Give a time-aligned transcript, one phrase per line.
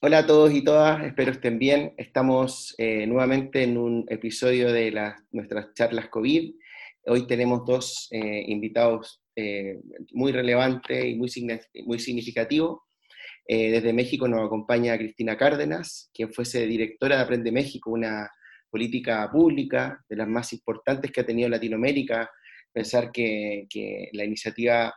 [0.00, 1.92] Hola a todos y todas, espero estén bien.
[1.96, 4.92] Estamos eh, nuevamente en un episodio de
[5.32, 6.54] nuestras charlas COVID.
[7.06, 9.80] Hoy tenemos dos eh, invitados eh,
[10.12, 12.82] muy relevantes y muy, significativos.
[13.44, 18.30] desde México nos acompaña Cristina Cárdenas, quien fuese directora de Aprende México, una
[18.70, 22.30] política pública de las más importantes que ha tenido Latinoamérica.
[22.72, 23.66] Pensar que,
[24.12, 24.94] la iniciativa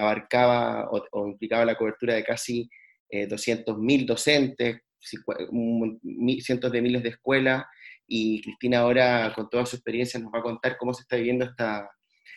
[0.00, 2.66] abarcaba o implicaba la cobertura de casi
[3.08, 7.64] eh, 200.000 docentes, cientos de miles de escuelas,
[8.06, 11.44] y Cristina ahora, con toda su experiencia, nos va a contar cómo se está viviendo
[11.44, 11.90] esta,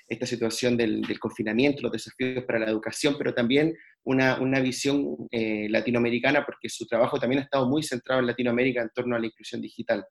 [0.07, 3.73] esta situación del, confinamiento, los desafíos para la educación, pero también
[4.03, 8.81] una, una visión eh, latinoamericana, porque su trabajo también ha estado muy centrado en Latinoamérica
[8.81, 10.05] en torno a la inclusión digital.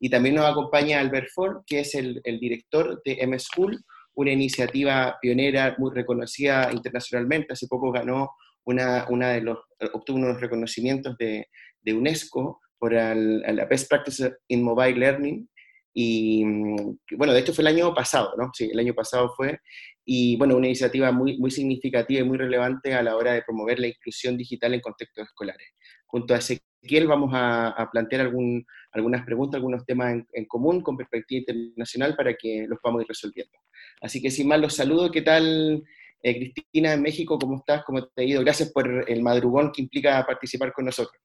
[0.00, 5.18] Y también nos acompaña Albert Ford, que es el, el director de M-School, una iniciativa
[5.20, 7.52] pionera muy reconocida internacionalmente.
[7.52, 8.30] Hace poco ganó
[8.64, 9.58] una, una de los,
[9.92, 11.48] obtuvo unos reconocimientos de,
[11.82, 15.48] de UNESCO por la Best Practice in Mobile Learning.
[15.96, 18.50] Y mm, bueno, de hecho fue el año pasado, ¿no?
[18.52, 19.58] Sí, el año pasado fue.
[20.04, 23.78] Y bueno, una iniciativa muy, muy significativa y muy relevante a la hora de promover
[23.78, 25.68] la inclusión digital en contextos escolares.
[26.06, 30.82] Junto a Ezequiel vamos a, a plantear algún, algunas preguntas, algunos temas en, en, común
[30.82, 33.56] con perspectiva internacional para que los podamos ir resolviendo.
[34.02, 35.82] Así que sin más los saludo, ¿qué tal
[36.24, 37.84] eh, Cristina, en México, ¿cómo estás?
[37.84, 38.40] ¿Cómo te ha ido?
[38.40, 41.22] Gracias por el madrugón que implica participar con nosotros.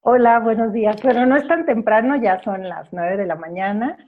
[0.00, 1.00] Hola, buenos días.
[1.02, 3.98] Bueno, no es tan temprano, ya son las nueve de la mañana.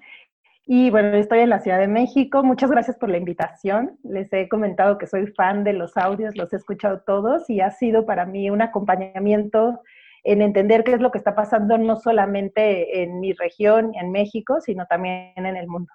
[0.67, 2.43] Y bueno, estoy en la Ciudad de México.
[2.43, 3.99] Muchas gracias por la invitación.
[4.03, 7.71] Les he comentado que soy fan de los audios, los he escuchado todos y ha
[7.71, 9.83] sido para mí un acompañamiento
[10.25, 14.63] en entender qué es lo que está pasando no solamente en mi región, en México,
[14.63, 15.93] sino también en el mundo.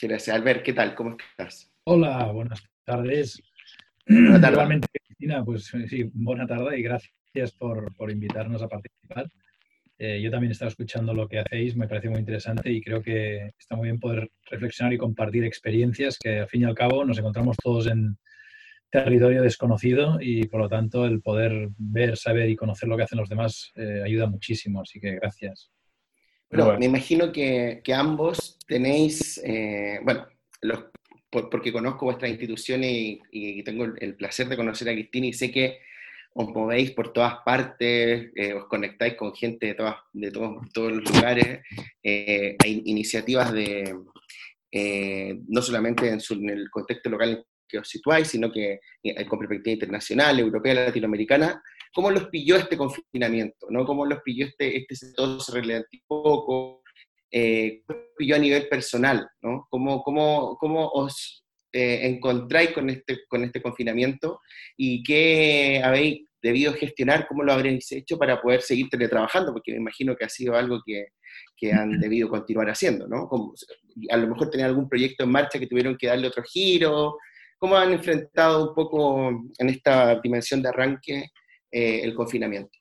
[0.00, 0.62] Gracias, Albert.
[0.62, 0.94] ¿Qué tal?
[0.94, 1.75] ¿Cómo estás?
[1.88, 3.40] Hola, buenas tardes.
[4.08, 4.54] Buenas tardes.
[4.54, 9.30] Igualmente, Cristina, pues sí, buena tarde y gracias por, por invitarnos a participar.
[9.96, 13.00] Eh, yo también he estado escuchando lo que hacéis, me parece muy interesante y creo
[13.00, 17.04] que está muy bien poder reflexionar y compartir experiencias que al fin y al cabo
[17.04, 18.18] nos encontramos todos en
[18.90, 23.18] territorio desconocido y por lo tanto el poder ver, saber y conocer lo que hacen
[23.18, 25.70] los demás eh, ayuda muchísimo, así que gracias.
[26.50, 30.26] Bueno, me imagino que, que ambos tenéis, eh, bueno,
[30.62, 30.86] los
[31.30, 35.78] porque conozco vuestra institución y, tengo el, placer de conocer a Cristina y sé que
[36.34, 40.92] os movéis por todas partes, eh, os conectáis con gente de, todas, de todos, todos
[40.92, 41.60] los lugares,
[42.02, 43.96] eh, hay iniciativas de,
[44.70, 48.80] eh, no solamente en, el contexto local en que os situáis, sino que
[49.28, 51.60] con perspectiva internacional, europea, latinoamericana.
[51.92, 53.66] ¿Cómo los pilló este confinamiento?
[53.70, 53.84] ¿no?
[53.84, 56.82] ¿Cómo los pilló este, este todo se relativo poco?
[57.38, 57.82] Eh,
[58.18, 59.66] yo a nivel personal, ¿no?
[59.68, 64.40] ¿Cómo, cómo, cómo os eh, encontráis con este, con este confinamiento
[64.74, 69.52] y qué habéis debido gestionar, cómo lo habréis hecho para poder seguir teletrabajando?
[69.52, 71.08] Porque me imagino que ha sido algo que,
[71.54, 73.28] que han debido continuar haciendo, ¿no?
[73.28, 73.52] Como,
[74.08, 77.18] a lo mejor tener algún proyecto en marcha que tuvieron que darle otro giro.
[77.58, 81.26] ¿Cómo han enfrentado un poco en esta dimensión de arranque
[81.70, 82.78] eh, el confinamiento?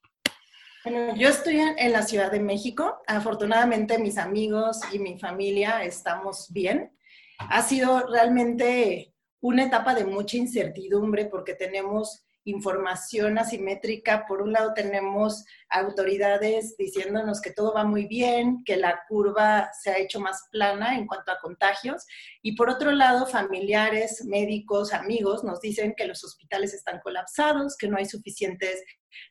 [0.86, 3.02] Bueno, yo estoy en la Ciudad de México.
[3.08, 6.96] Afortunadamente mis amigos y mi familia estamos bien.
[7.40, 14.26] Ha sido realmente una etapa de mucha incertidumbre porque tenemos información asimétrica.
[14.28, 19.90] Por un lado tenemos autoridades diciéndonos que todo va muy bien, que la curva se
[19.90, 22.06] ha hecho más plana en cuanto a contagios.
[22.42, 27.88] Y por otro lado, familiares, médicos, amigos nos dicen que los hospitales están colapsados, que
[27.88, 28.84] no hay suficientes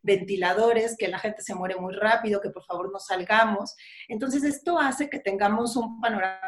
[0.02, 3.74] ventiladores, que la gente se muere muy rápido, que por favor no salgamos.
[4.08, 6.40] Entonces esto hace que tengamos un panorama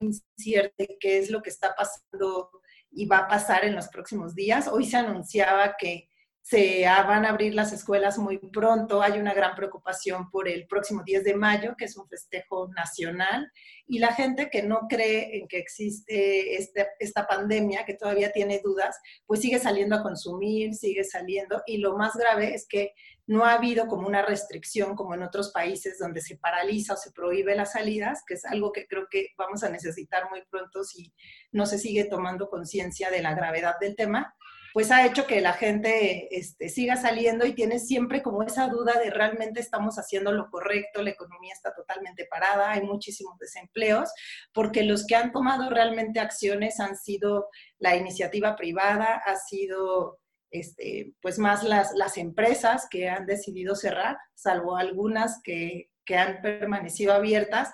[0.00, 2.50] incierto de qué es lo que está pasando
[2.90, 4.68] y va a pasar en los próximos días.
[4.68, 6.08] Hoy se anunciaba que
[6.44, 9.00] se van a abrir las escuelas muy pronto.
[9.00, 13.50] Hay una gran preocupación por el próximo 10 de mayo, que es un festejo nacional,
[13.86, 18.60] y la gente que no cree en que existe este, esta pandemia, que todavía tiene
[18.62, 22.92] dudas, pues sigue saliendo a consumir, sigue saliendo, y lo más grave es que
[23.26, 27.12] no ha habido como una restricción como en otros países donde se paraliza o se
[27.12, 31.10] prohíbe las salidas, que es algo que creo que vamos a necesitar muy pronto si
[31.52, 34.36] no se sigue tomando conciencia de la gravedad del tema
[34.74, 38.94] pues ha hecho que la gente este, siga saliendo y tiene siempre como esa duda
[38.98, 44.10] de realmente estamos haciendo lo correcto, la economía está totalmente parada, hay muchísimos desempleos,
[44.52, 47.46] porque los que han tomado realmente acciones han sido
[47.78, 50.18] la iniciativa privada, ha sido
[50.50, 57.12] este, pues más las, empresas que han decidido cerrar, salvo algunas que, que han permanecido
[57.12, 57.70] abiertas.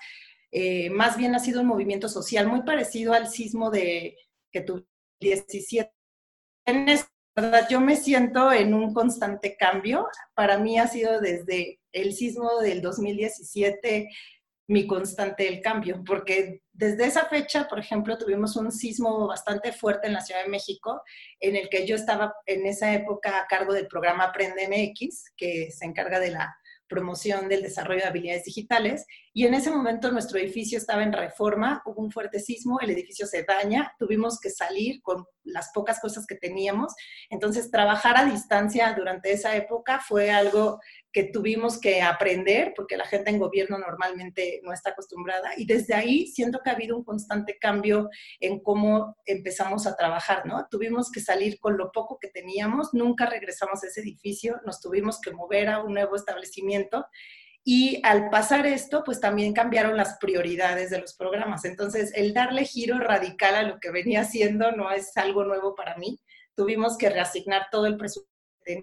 [0.53, 4.19] Eh, más bien ha sido un movimiento social muy parecido al sismo de
[4.53, 4.85] que tuvo
[5.21, 6.00] 17 en ese verdad,
[7.69, 10.09] yo me siento en un constante cambio.
[10.35, 14.09] Para mí ha sido desde el sismo del 2017
[14.71, 20.07] mi constante el cambio, porque desde esa fecha, por ejemplo, tuvimos un sismo bastante fuerte
[20.07, 21.03] en la Ciudad de México,
[21.41, 25.73] en el que yo estaba en esa época a cargo del programa Aprende MX, que
[25.73, 26.57] se encarga de la
[26.91, 29.07] promoción del desarrollo de habilidades digitales.
[29.33, 33.27] Y en ese momento nuestro edificio estaba en reforma, hubo un fuerte sismo, el edificio
[33.27, 36.93] se daña, tuvimos que salir con las pocas cosas que teníamos.
[37.31, 40.81] Entonces, trabajar a distancia durante esa época fue algo
[41.13, 45.51] que tuvimos que aprender, porque la gente en gobierno normalmente no está acostumbrada.
[45.57, 48.09] Y desde ahí siento que ha habido un constante cambio
[48.39, 50.67] en cómo empezamos a trabajar, ¿no?
[50.71, 55.21] Tuvimos que salir con lo poco que teníamos, nunca regresamos a ese edificio, nos tuvimos
[55.21, 57.07] que mover a un nuevo establecimiento.
[57.65, 61.65] Y al pasar esto, pues también cambiaron las prioridades de los programas.
[61.65, 65.97] Entonces, el darle giro radical a lo que venía haciendo no es algo nuevo para
[65.97, 66.21] mí.
[66.55, 68.30] Tuvimos que reasignar todo el presupuesto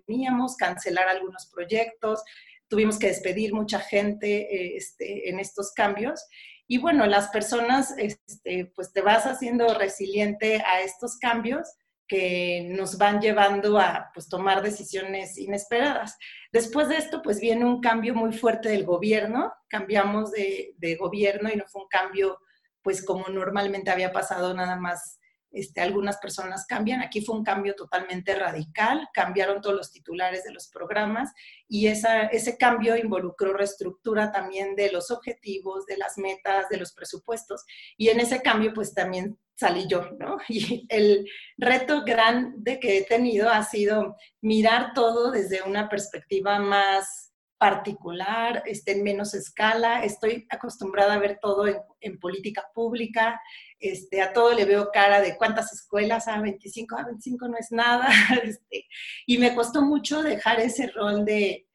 [0.05, 2.23] teníamos, cancelar algunos proyectos,
[2.67, 6.25] tuvimos que despedir mucha gente este, en estos cambios.
[6.67, 11.69] Y bueno, las personas, este, pues te vas haciendo resiliente a estos cambios
[12.07, 16.17] que nos van llevando a pues, tomar decisiones inesperadas.
[16.51, 21.49] Después de esto, pues viene un cambio muy fuerte del gobierno, cambiamos de, de gobierno
[21.49, 22.39] y no fue un cambio
[22.81, 25.19] pues como normalmente había pasado nada más
[25.51, 27.01] este, algunas personas cambian.
[27.01, 31.31] Aquí fue un cambio totalmente radical, cambiaron todos los titulares de los programas
[31.67, 36.93] y esa, ese cambio involucró reestructura también de los objetivos, de las metas, de los
[36.93, 37.63] presupuestos.
[37.97, 40.37] Y en ese cambio, pues también salí yo, ¿no?
[40.49, 41.27] Y el
[41.57, 47.26] reto grande que he tenido ha sido mirar todo desde una perspectiva más
[47.57, 50.03] particular, este, en menos escala.
[50.03, 53.39] Estoy acostumbrada a ver todo en, política pública.
[53.79, 57.47] Este, a todo le veo cara de cuántas escuelas, a ah, 25, a ah, 25
[57.47, 58.09] no es nada.
[58.43, 58.87] Este,
[59.25, 61.66] y me costó mucho dejar ese rol de,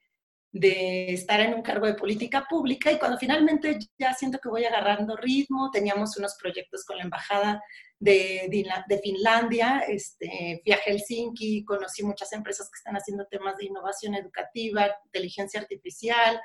[0.53, 4.63] de estar en un cargo de política pública y cuando finalmente ya siento que voy
[4.63, 7.59] agarrando ritmo, teníamos unos proyectos con la Embajada
[7.97, 8.47] de,
[8.87, 14.95] de, Finlandia, este, a Helsinki, conocí muchas empresas que están haciendo temas de innovación educativa,
[15.05, 16.39] inteligencia artificial,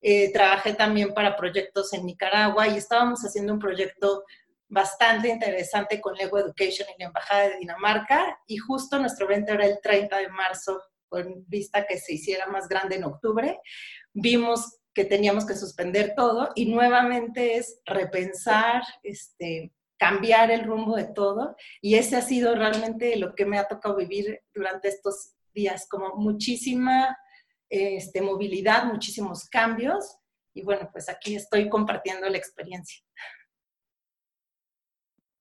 [0.00, 4.24] eh, trabajé también para proyectos en Nicaragua y estábamos haciendo un proyecto
[4.66, 9.66] bastante interesante con Lego Education en la Embajada de Dinamarca y justo nuestro evento era
[9.66, 10.82] el 30 de marzo
[11.12, 13.60] con vista que se hiciera más grande en octubre,
[14.14, 21.04] vimos que teníamos que suspender todo y nuevamente es repensar, este, cambiar el rumbo de
[21.04, 25.86] todo y ese ha sido realmente lo que me ha tocado vivir durante estos días,
[25.86, 27.14] como muchísima
[27.68, 30.16] este, movilidad, muchísimos cambios
[30.54, 33.02] y bueno, pues aquí estoy compartiendo la experiencia.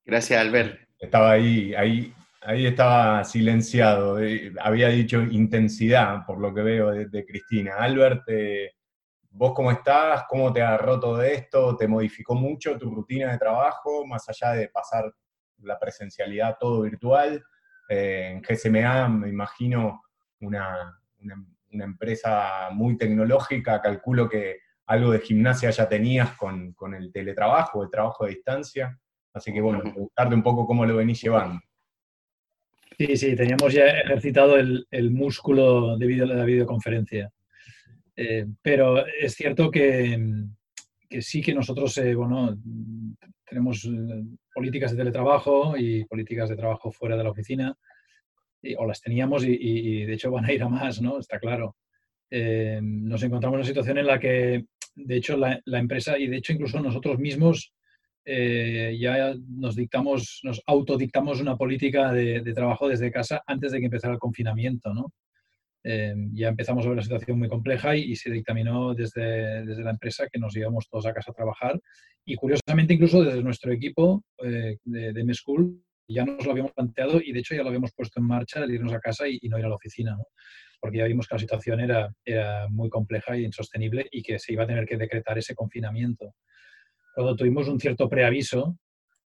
[0.03, 0.81] Gracias, Albert.
[0.99, 2.13] Estaba ahí, ahí
[2.43, 4.19] Ahí estaba silenciado.
[4.19, 7.75] Eh, había dicho intensidad, por lo que veo de, Cristina.
[7.77, 8.71] Albert, eh,
[9.29, 10.23] ¿vos cómo estás?
[10.27, 11.77] ¿Cómo te agarró todo esto?
[11.77, 15.13] ¿Te modificó mucho tu rutina de trabajo, más allá de pasar
[15.59, 17.43] la presencialidad todo virtual?
[17.87, 20.01] Eh, en GSMA me imagino
[20.39, 20.99] una,
[21.69, 27.91] empresa muy tecnológica, calculo que algo de gimnasia ya tenías con, con el teletrabajo, el
[27.91, 28.99] trabajo a distancia.
[29.31, 31.61] Así que bueno, preguntarte un poco cómo lo venís llevando.
[33.01, 37.31] Sí, sí, teníamos ya ejercitado el, músculo debido a la videoconferencia.
[38.15, 40.45] Eh, pero es cierto que,
[41.19, 42.55] sí que nosotros, eh, bueno,
[43.49, 44.23] tenemos eh,
[44.53, 47.75] políticas de teletrabajo y políticas de trabajo fuera de la oficina,
[48.77, 51.17] o las teníamos y, de hecho van a ir a más, ¿no?
[51.17, 51.77] Está claro.
[52.29, 56.37] nos encontramos en una situación en la que, de hecho, la, la empresa y de
[56.37, 57.73] hecho incluso nosotros mismos
[58.25, 63.85] eh, ya nos dictamos, nos autodictamos una política de, trabajo desde casa antes de que
[63.85, 65.11] empezara el confinamiento, ¿no?
[65.83, 69.89] Eh, ya empezamos a ver la situación muy compleja y, se dictaminó desde, desde, la
[69.89, 71.79] empresa que nos íbamos todos a casa a trabajar
[72.23, 77.19] y curiosamente incluso desde nuestro equipo eh, de, de M-School ya nos lo habíamos planteado
[77.19, 79.57] y de hecho ya lo habíamos puesto en marcha el irnos a casa y, no
[79.57, 80.25] ir a la oficina, ¿no?
[80.79, 84.53] porque ya vimos que la situación era, era muy compleja e insostenible y que se
[84.53, 86.35] iba a tener que decretar ese confinamiento
[87.13, 88.77] cuando tuvimos un cierto preaviso,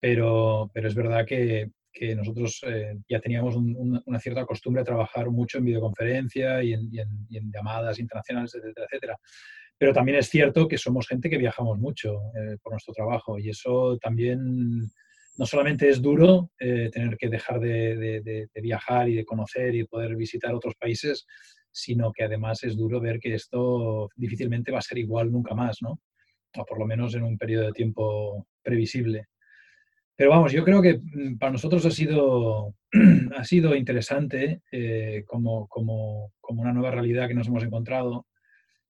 [0.00, 5.30] pero, pero es verdad que, que nosotros eh, ya teníamos una cierta costumbre de trabajar
[5.30, 6.90] mucho en videoconferencia y en,
[7.52, 9.16] llamadas internacionales, etcétera, etcétera.
[9.78, 13.48] Pero también es cierto que somos gente que viajamos mucho eh, por nuestro trabajo y
[13.48, 14.90] eso también
[15.36, 19.74] no solamente es duro eh, tener que dejar de, de, de, viajar y de conocer
[19.74, 21.26] y poder visitar otros países,
[21.72, 25.78] sino que además es duro ver que esto difícilmente va a ser igual nunca más,
[25.80, 26.00] ¿no?
[26.56, 29.26] O por lo menos en un periodo de tiempo previsible.
[30.16, 32.74] Pero vamos, yo creo que mm, para nosotros ha sido,
[33.36, 38.26] ha sido interesante eh, como, como, como, una nueva realidad que nos hemos encontrado.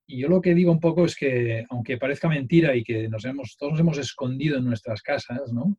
[0.07, 3.25] Y yo lo que digo un poco es que, aunque parezca mentira y que nos
[3.25, 5.79] hemos, todos nos hemos escondido en nuestras casas, ¿no?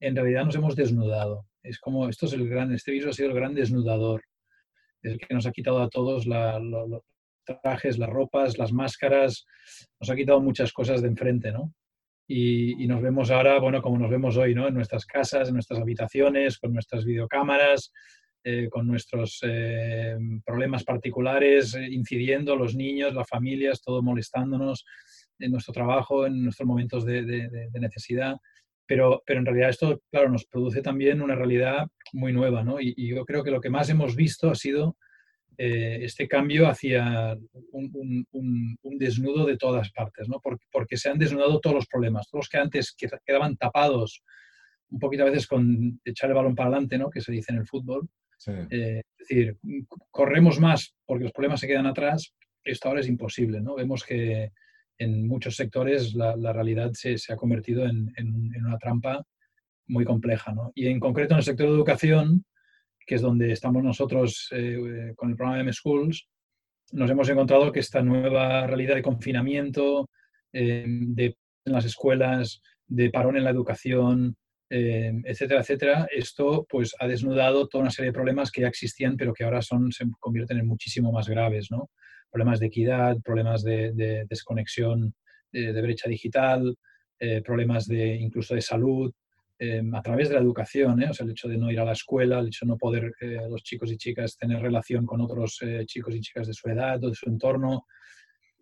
[0.00, 1.46] en realidad nos hemos desnudado.
[1.62, 4.22] Es como, esto es el gran, este virus ha sido el gran desnudador,
[5.02, 7.02] el que nos ha quitado a todos los
[7.46, 9.46] trajes, las ropas, las máscaras,
[10.00, 11.72] nos ha quitado muchas cosas de enfrente, ¿no?
[12.28, 14.66] Y, nos vemos ahora, bueno, como nos vemos hoy, ¿no?
[14.66, 17.92] En nuestras casas, en nuestras habitaciones, con nuestras videocámaras,
[18.42, 24.84] eh, con nuestros eh, problemas particulares, eh, incidiendo, los niños, las familias, todo molestándonos
[25.38, 28.36] en nuestro trabajo, en nuestros momentos de, necesidad.
[28.88, 32.80] Pero, pero, en realidad esto, claro, nos produce también una realidad muy nueva, ¿no?
[32.80, 34.96] Y, y yo creo que lo que más hemos visto ha sido
[35.58, 37.36] eh, este cambio hacia
[37.72, 38.26] un,
[38.98, 40.40] desnudo de todas partes, ¿no?
[40.40, 42.94] porque, se han desnudado todos los problemas, todos los que antes
[43.24, 44.22] quedaban tapados,
[44.90, 47.10] un poquito a veces con echar el balón para adelante, ¿no?
[47.10, 48.08] que se dice en el fútbol.
[48.46, 49.56] Eh, es decir,
[50.10, 53.60] corremos más porque los problemas se quedan atrás, esto ahora es imposible.
[53.60, 53.74] ¿no?
[53.74, 54.52] Vemos que
[54.98, 59.24] en muchos sectores la, realidad se, ha convertido en, en, una trampa
[59.86, 60.52] muy compleja.
[60.52, 60.72] ¿no?
[60.74, 62.44] Y en concreto en el sector de educación,
[63.06, 66.28] que es donde estamos nosotros eh, con el programa M-Schools,
[66.92, 70.10] nos hemos encontrado que esta nueva realidad de confinamiento,
[70.52, 74.36] eh, de en las escuelas, de parón en la educación,
[74.70, 79.16] eh, etcétera, etcétera, esto pues ha desnudado toda una serie de problemas que ya existían,
[79.16, 81.90] pero que ahora son, se convierten en muchísimo más graves, ¿no?
[82.30, 85.14] Problemas de equidad, problemas de, desconexión,
[85.50, 86.76] de, brecha digital,
[87.44, 89.12] problemas de incluso de salud,
[89.58, 91.08] Em, a través de la educación, ¿eh?
[91.08, 93.14] o sea, el hecho de no ir a la escuela, el hecho de no poder
[93.20, 96.68] eh, los chicos y chicas tener relación con otros eh, chicos y chicas de su
[96.68, 97.86] edad o de su entorno.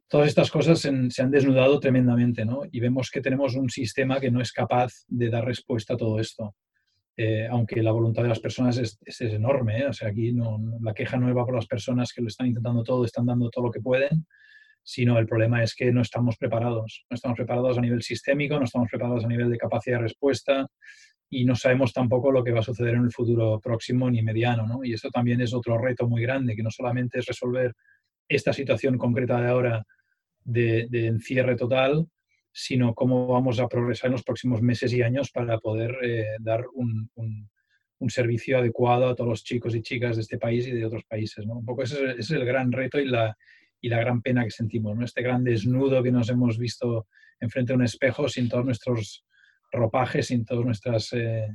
[0.06, 2.60] Todas estas cosas se, han desnudado tremendamente, ¿no?
[2.70, 6.20] Y vemos que tenemos un sistema que no es capaz de dar respuesta a todo
[6.20, 6.54] esto.
[7.50, 11.16] aunque la voluntad de las personas es, es, enorme, o sea, aquí no, la queja
[11.16, 13.80] no va por las personas que lo están intentando todo, están dando todo lo que
[13.80, 14.26] pueden,
[14.85, 17.07] sino el problema es que no estamos preparados.
[17.11, 20.67] No estamos preparados a nivel sistémico, no estamos preparados a nivel de capacidad de respuesta
[21.31, 24.67] y no sabemos tampoco lo que va a suceder en el futuro próximo ni mediano.
[24.67, 24.85] ¿no?
[24.85, 27.73] Y eso también es otro reto muy grande, que no solamente es resolver
[28.29, 29.85] esta situación concreta de ahora
[30.45, 32.07] de, encierre total,
[32.53, 36.64] sino cómo vamos a progresar en los próximos meses y años para poder eh, dar
[36.75, 37.49] un, un,
[38.07, 41.47] servicio adecuado a todos los chicos y chicas de este país y de otros países.
[41.47, 41.55] ¿no?
[41.55, 43.35] Un poco ese es, el gran reto y la,
[43.85, 44.99] y la gran pena que sentimos.
[45.03, 47.07] Este gran desnudo que nos hemos visto
[47.38, 49.26] enfrente de un espejo sin todos nuestros
[49.71, 51.49] ropajes, sin todas nuestras eh,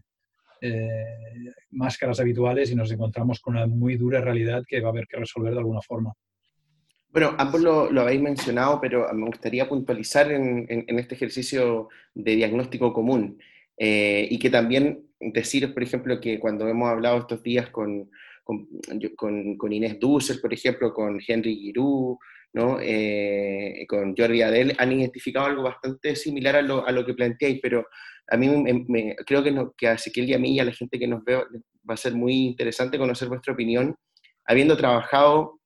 [0.61, 5.07] eh, máscaras habituales y nos encontramos con una muy dura realidad que va a haber
[5.07, 6.13] que resolver de alguna forma.
[7.11, 12.93] Bueno, ambos lo, lo habéis mencionado, pero me gustaría puntualizar en, este ejercicio de diagnóstico
[12.93, 13.39] común
[13.75, 18.11] eh, y que también decir, por ejemplo, que cuando hemos hablado estos días con,
[19.15, 22.17] con, con, Inés Dusser, por ejemplo, con Henry Giroux,
[22.53, 22.79] ¿no?
[22.81, 27.59] Eh, con Jordi Adel, han identificado algo bastante similar a lo, a lo que planteáis,
[27.61, 27.85] pero
[28.27, 28.47] a mí
[28.87, 31.07] me, creo que, no, que a Ezequiel y a mí y a la gente que
[31.07, 33.95] nos ve va a ser muy interesante conocer vuestra opinión,
[34.45, 35.59] habiendo trabajado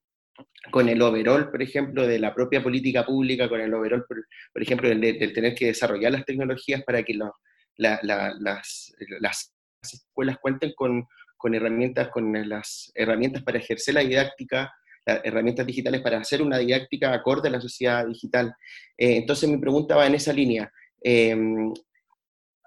[0.71, 4.89] con el overall, por ejemplo, de la propia política pública, con el overall, por, ejemplo,
[4.89, 7.31] del, tener que desarrollar las tecnologías para que las,
[7.77, 11.05] las escuelas cuenten con
[11.43, 14.73] con herramientas, con las herramientas para ejercer la didáctica,
[15.05, 18.55] las herramientas digitales para hacer una didáctica acorde a la sociedad digital.
[18.97, 20.71] Eh, entonces mi pregunta va en esa línea.
[21.01, 21.73] Em,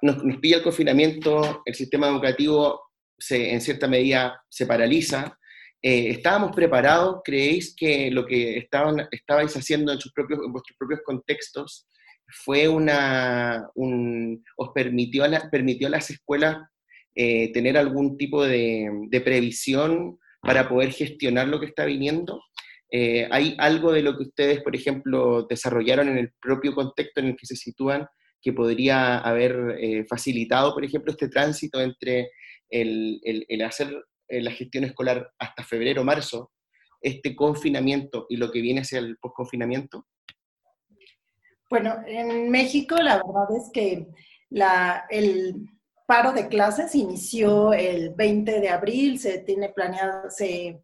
[0.03, 2.83] nos, pilla el confinamiento, el sistema educativo
[3.19, 5.39] se, en cierta medida se paraliza.
[5.81, 7.23] Eh, ¿Estábamos preparados?
[7.25, 11.89] ¿Creéis que lo que estaban, estabais haciendo en, sus propios, en vuestros propios contextos
[12.45, 16.59] fue una, os permitió permitió a las escuelas
[17.19, 22.43] eh, tener algún tipo de, previsión para poder gestionar lo que está viniendo?
[22.91, 27.29] Eh, ¿Hay algo de lo que ustedes, por ejemplo, desarrollaron en el propio contexto en
[27.29, 28.07] el que se sitúan
[28.43, 32.31] que podría haber eh, facilitado, por ejemplo, este tránsito entre
[32.69, 33.19] el,
[33.65, 33.91] hacer
[34.29, 36.53] la gestión escolar hasta febrero, marzo,
[37.01, 40.07] este confinamiento y lo que viene hacia el post-confinamiento?
[41.71, 44.07] Bueno, en México la verdad es que
[44.51, 45.67] la, el,
[46.07, 50.81] paro de clases inició el 20 de abril, se tiene planeado, se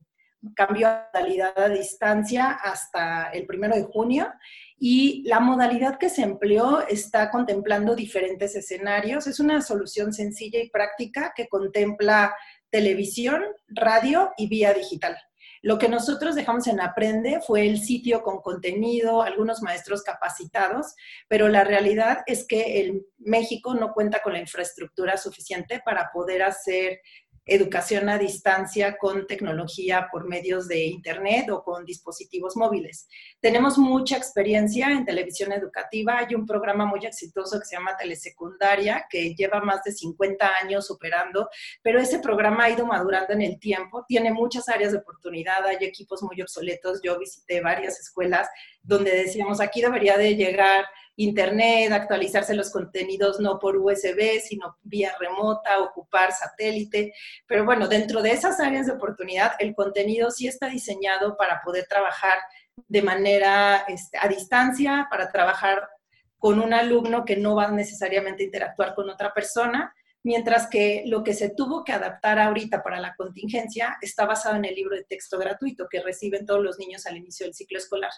[0.57, 4.33] cambió a modalidad a distancia hasta el 1 de junio
[4.77, 9.29] y la modalidad que se empleó está contemplando diferentes escenarios.
[9.29, 12.35] Es una solución sencilla y práctica que contempla
[12.71, 15.17] televisión, radio y vía digital.
[15.63, 20.97] Lo que nosotros dejamos en Aprende fue el sitio con contenido, algunos maestros capacitados,
[21.29, 26.43] pero la realidad es que el México no cuenta con la infraestructura suficiente para poder
[26.43, 27.01] hacer
[27.45, 33.09] educación a distancia con tecnología por medios de Internet o con dispositivos móviles.
[33.41, 36.19] Tenemos mucha experiencia en televisión educativa.
[36.19, 40.91] Hay un programa muy exitoso que se llama Telesecundaria, que lleva más de 50 años
[40.91, 41.49] operando,
[41.83, 44.05] pero ese programa ha ido madurando en el tiempo.
[44.07, 47.01] Tiene muchas áreas de oportunidad, hay equipos muy obsoletos.
[47.03, 48.49] Yo visité varias escuelas
[48.83, 50.85] donde decíamos, aquí debería de llegar
[51.17, 57.13] Internet, actualizarse los contenidos no por USB, sino vía remota, ocupar satélite.
[57.47, 61.87] Pero bueno, dentro de esas áreas de oportunidad, el contenido sí está diseñado para poder
[61.87, 62.39] trabajar
[62.89, 65.89] de manera este, a distancia, para trabajar
[66.39, 71.23] con un alumno que no va necesariamente a interactuar con otra persona, mientras que lo
[71.25, 75.05] que se tuvo que adaptar ahorita para la contingencia está basado en el libro de
[75.05, 78.13] texto gratuito que reciben todos los niños al inicio del ciclo escolar.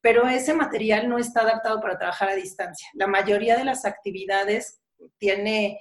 [0.00, 2.88] Pero ese material no está adaptado para trabajar a distancia.
[2.94, 4.80] La mayoría de las actividades
[5.18, 5.78] tiene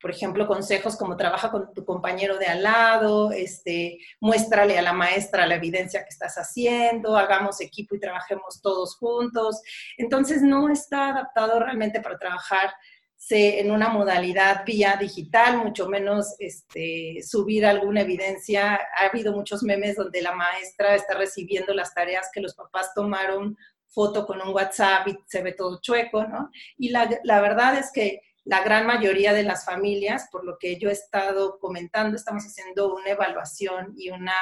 [0.00, 4.92] por ejemplo, consejos como trabaja con tu compañero de al lado, este, muéstrale a la
[4.92, 9.60] maestra la evidencia que estás haciendo, hagamos equipo y trabajemos todos juntos.
[9.96, 12.72] Entonces, no está adaptado realmente para trabajar
[13.30, 18.80] en una modalidad vía digital, mucho menos este, subir alguna evidencia.
[18.96, 23.56] Ha habido muchos memes donde la maestra está recibiendo las tareas que los papás tomaron
[23.88, 26.50] foto con un WhatsApp y se ve todo chueco, ¿no?
[26.76, 30.78] Y la, la verdad es que la gran mayoría de las familias, por lo que
[30.78, 34.34] yo he estado comentando, estamos haciendo una evaluación y una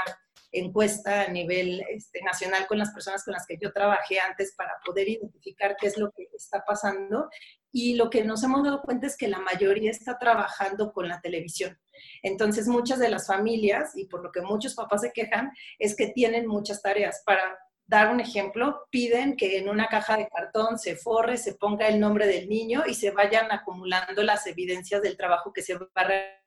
[0.52, 4.74] encuesta a nivel este, nacional con las personas con las que yo trabajé antes para
[4.84, 7.28] poder identificar qué es lo que está pasando.
[7.72, 11.20] Y lo que nos hemos dado cuenta es que la mayoría está trabajando con la
[11.20, 11.78] televisión.
[12.22, 16.08] Entonces, muchas de las familias, y por lo que muchos papás se quejan, es que
[16.08, 20.96] tienen muchas tareas para dar un ejemplo, piden que en una caja de cartón se
[20.96, 25.52] forre, se ponga el nombre del niño y se vayan acumulando las evidencias del trabajo
[25.52, 25.88] que se va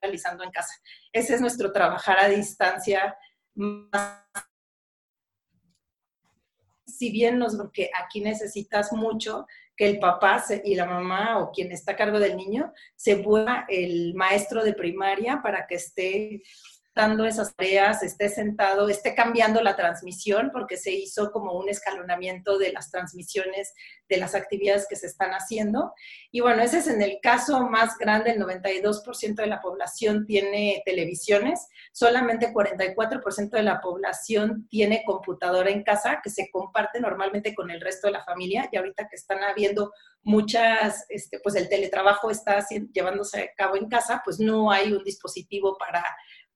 [0.01, 0.73] realizando en casa.
[1.13, 3.15] Ese es nuestro trabajar a distancia
[6.85, 9.45] si bien nos, que aquí necesitas mucho
[9.79, 13.65] que el papá y la mamá o quien está a cargo del niño se vuelva
[13.69, 16.41] el maestro de primaria para que esté
[16.99, 22.57] dando esas tareas, esté sentado, esté cambiando la transmisión, porque se hizo como un escalonamiento
[22.57, 23.73] de las transmisiones
[24.09, 25.93] de las actividades que se están haciendo.
[26.29, 30.81] Y bueno, ese es en el caso más grande, el 92% de la población tiene
[30.83, 37.71] televisiones, solamente 44% de la población tiene computadora en casa, que se comparte normalmente con
[37.71, 42.29] el resto de la familia, y ahorita que están habiendo muchas, este, pues el teletrabajo
[42.29, 46.03] está llevándose a cabo en casa, pues no hay un dispositivo para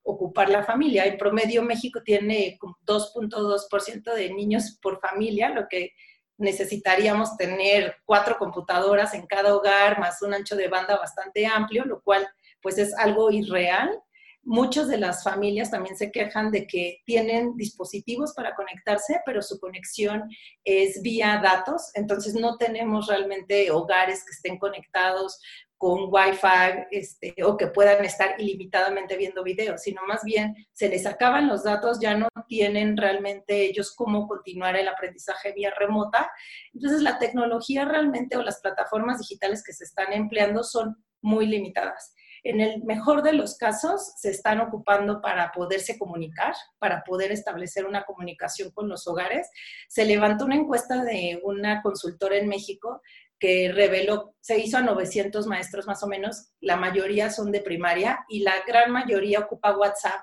[0.03, 1.05] ocupar la familia.
[1.05, 5.91] En promedio México tiene 2.2% de niños por familia, lo que
[6.37, 12.01] necesitaríamos tener cuatro computadoras en cada hogar, más un ancho de banda bastante amplio, lo
[12.01, 12.27] cual
[12.61, 13.99] pues es algo irreal.
[14.45, 19.57] Muchas de las familias también se quejan de que tienen dispositivos para conectarse, pero su
[19.57, 20.29] conexión
[20.65, 25.39] es vía datos, entonces no tenemos realmente hogares que estén conectados
[25.84, 31.06] con Wi-Fi este, o que puedan estar ilimitadamente viendo videos, sino más bien se les
[31.06, 36.32] acaban los datos, ya no tienen realmente ellos cómo continuar el aprendizaje vía remota.
[36.74, 42.13] Entonces la tecnología realmente o las plataformas digitales que se están empleando son muy limitadas.
[42.46, 47.86] En el mejor de los casos se están ocupando para poderse comunicar, para poder establecer
[47.86, 49.50] una comunicación con los hogares.
[49.88, 53.02] Se levantó una encuesta de una consultora en México
[53.43, 58.23] que reveló, se hizo a 900 maestros más o menos, la mayoría son de primaria
[58.29, 60.21] y la gran mayoría ocupa WhatsApp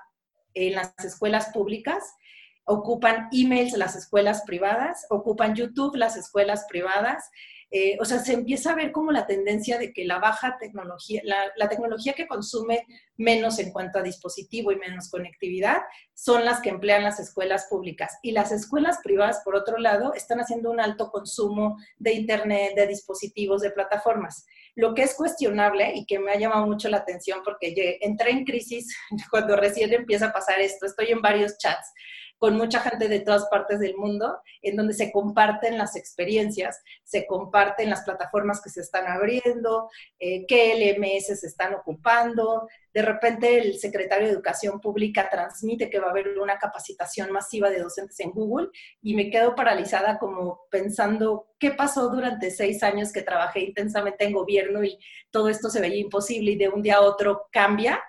[0.55, 2.15] en las escuelas públicas,
[2.63, 7.29] ocupan emails las escuelas privadas, ocupan YouTube las escuelas privadas,
[7.73, 11.21] eh, o sea, se empieza a ver como la tendencia de que la baja tecnología,
[11.23, 15.77] la, tecnología que consume menos en cuanto a dispositivo y menos conectividad,
[16.13, 18.19] son las que emplean las escuelas públicas.
[18.23, 22.87] Y las escuelas privadas, por otro lado, están haciendo un alto consumo de Internet, de
[22.87, 24.45] dispositivos, de plataformas.
[24.75, 28.43] Lo que es cuestionable y que me ha llamado mucho la atención porque entré en
[28.43, 28.93] crisis
[29.31, 31.93] cuando recién empieza a pasar esto, estoy en varios chats
[32.41, 37.27] con mucha gente de todas partes del mundo, en donde se comparten las experiencias, se
[37.27, 42.67] comparten las plataformas que se están abriendo, eh, qué LMS se están ocupando.
[42.95, 47.69] De repente el secretario de Educación Pública transmite que va a haber una capacitación masiva
[47.69, 48.69] de docentes en Google
[49.03, 54.33] y me quedo paralizada como pensando qué pasó durante seis años que trabajé intensamente en
[54.33, 54.97] gobierno y
[55.29, 58.01] todo esto se veía imposible y de un día a otro cambia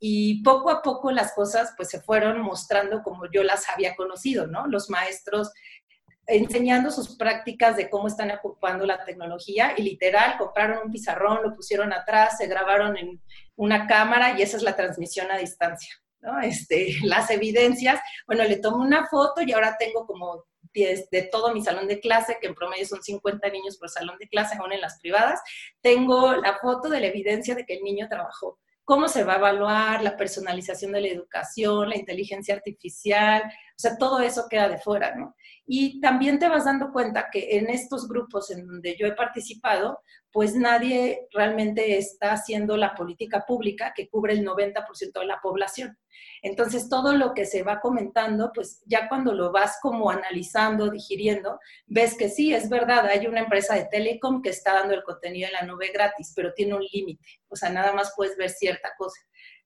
[0.00, 4.46] Y poco a poco las cosas pues se fueron mostrando como yo las había conocido,
[4.46, 4.66] ¿no?
[4.66, 5.50] Los maestros
[6.28, 11.56] enseñando sus prácticas de cómo están ocupando la tecnología y literal compraron un pizarrón, lo
[11.56, 13.20] pusieron atrás, se grabaron en
[13.56, 15.90] una cámara y esa es la transmisión a distancia.
[16.20, 16.38] ¿no?
[16.40, 21.54] Este, las evidencias, bueno, le tomo una foto y ahora tengo como 10 de todo
[21.54, 24.72] mi salón de clase, que en promedio son 50 niños por salón de clase, aún
[24.72, 25.40] en las privadas,
[25.80, 28.58] tengo la foto de la evidencia de que el niño trabajó
[28.88, 33.42] cómo se va a evaluar, la personalización de la educación, la inteligencia artificial,
[33.78, 35.36] o sea, todo eso queda de fuera, ¿no?
[35.64, 40.00] Y también te vas dando cuenta que en estos grupos en donde yo he participado,
[40.32, 45.96] pues nadie realmente está haciendo la política pública que cubre el 90% de la población.
[46.42, 51.60] Entonces, todo lo que se va comentando, pues ya cuando lo vas como analizando, digiriendo,
[51.86, 55.46] ves que sí, es verdad, hay una empresa de telecom que está dando el contenido
[55.46, 58.90] en la nube gratis, pero tiene un límite, o sea, nada más puedes ver cierta
[58.98, 59.20] cosa.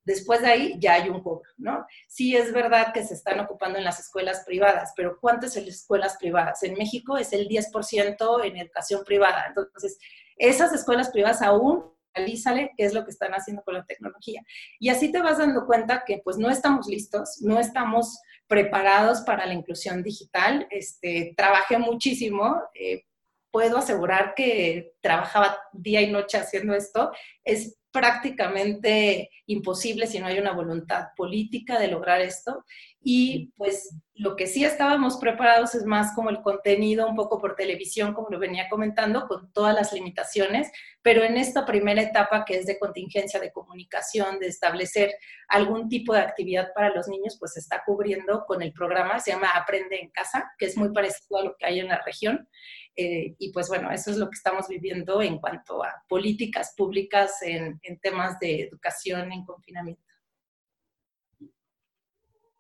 [0.05, 1.87] Después de ahí ya hay un cobro, ¿no?
[2.09, 6.63] Sí es verdad que se están ocupando en las escuelas privadas, pero ¿cuántas escuelas privadas?
[6.63, 9.45] En México es el 10% en educación privada.
[9.49, 9.99] Entonces,
[10.37, 14.43] esas escuelas privadas aún analízale qué es lo que están haciendo con la tecnología.
[14.79, 19.47] Y así te vas dando cuenta que pues no estamos listos, no estamos preparados para
[19.47, 20.67] la inclusión digital.
[20.71, 23.05] Este, trabajé muchísimo, eh,
[23.51, 27.13] puedo asegurar que trabajaba día y noche haciendo esto.
[27.45, 32.65] Es prácticamente imposible si no hay una voluntad política de lograr esto.
[33.05, 37.57] Y pues lo que sí estábamos preparados es más como el contenido un poco por
[37.57, 40.71] televisión, como lo venía comentando, con todas las limitaciones,
[41.03, 45.15] pero en esta primera etapa que es de contingencia de comunicación, de establecer
[45.49, 49.33] algún tipo de actividad para los niños, pues se está cubriendo con el programa, se
[49.33, 52.49] llama Aprende en Casa, que es muy parecido a lo que hay en la región.
[52.95, 57.41] Eh, y pues bueno, eso es lo que estamos viviendo en cuanto a políticas públicas
[57.43, 60.03] en, temas de educación en confinamiento.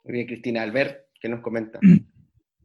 [0.05, 0.63] Muy bien, Cristina.
[0.63, 1.79] Albert, ¿qué nos comenta?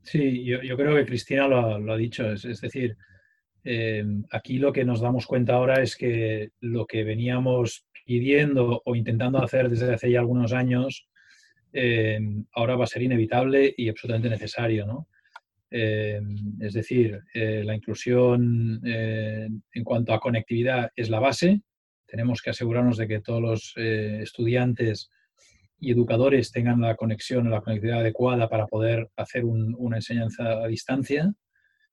[0.03, 2.95] Sí, yo, creo que Cristina lo, ha dicho, es, decir,
[3.65, 8.95] eh, aquí lo que nos damos cuenta ahora es que lo que veníamos pidiendo o
[8.95, 11.09] intentando hacer desde hace ya algunos años,
[11.73, 12.21] eh,
[12.53, 15.09] ahora va a ser inevitable y absolutamente necesario, ¿no?
[15.69, 16.21] Eh,
[16.61, 21.61] es decir, eh, la inclusión eh, en cuanto a conectividad es la base.
[22.05, 25.09] Tenemos que asegurarnos de que todos los estudiantes
[25.77, 30.67] y educadores tengan la conexión o la conectividad adecuada para poder hacer una enseñanza a
[30.67, 31.33] distancia.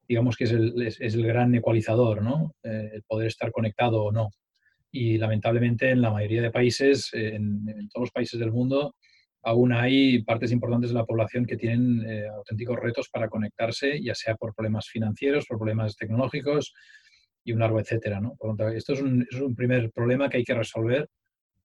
[0.06, 2.54] Digamos que es el, gran ecualizador, ¿no?
[2.62, 4.30] el poder estar conectado o no.
[4.92, 8.94] Y lamentablemente en la mayoría de países, en todos los países del mundo,
[9.44, 14.14] aún hay partes importantes de la población que tienen eh, auténticos retos para conectarse, ya
[14.14, 16.72] sea por problemas financieros, por problemas tecnológicos
[17.44, 18.20] y un largo etcétera.
[18.20, 18.34] ¿no?
[18.36, 21.08] Por lo tanto, esto es un, primer problema que hay que resolver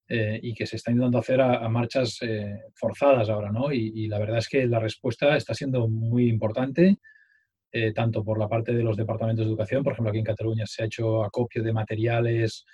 [0.08, 3.50] eh, y que se está intentando hacer a, marchas eh, forzadas ahora.
[3.50, 3.72] ¿no?
[3.72, 6.98] Y, la verdad es que la respuesta está siendo muy importante.
[7.94, 10.82] tanto por la parte de los departamentos de educación, por ejemplo, aquí en Cataluña se
[10.82, 12.64] ha hecho acopio de materiales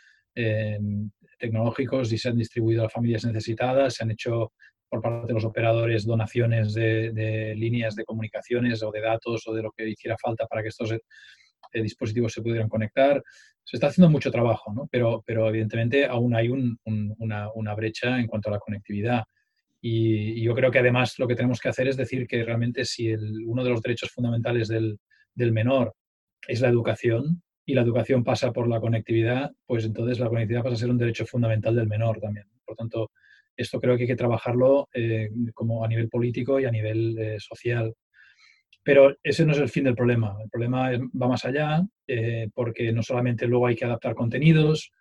[1.39, 4.53] tecnológicos y se han distribuido a familias necesitadas, se han hecho
[4.89, 9.63] por parte de los operadores donaciones de, líneas de comunicaciones o de datos o de
[9.63, 11.01] lo que hiciera falta para que estos eh,
[11.73, 13.23] dispositivos se pudieran conectar.
[13.65, 14.89] Se está haciendo mucho trabajo, ¿no?
[14.91, 19.25] pero, pero evidentemente aún hay una, brecha en cuanto a la conectividad.
[19.81, 23.13] Y, yo creo que además lo que tenemos que hacer es decir que realmente si
[23.13, 24.99] uno de los derechos fundamentales del,
[25.35, 25.95] del menor
[26.47, 30.77] es la educación, y la educación pasa por la conectividad, pues entonces la conectividad pasa
[30.77, 32.47] a ser un derecho fundamental del menor también.
[32.65, 33.11] Por tanto,
[33.57, 37.37] esto creo que hay que trabajarlo eh, como a nivel político y a nivel eh,
[37.39, 37.95] social.
[38.83, 40.37] Pero ese no es el fin del problema.
[40.41, 44.93] El problema va más allá, eh, porque no solamente luego hay que adaptar contenidos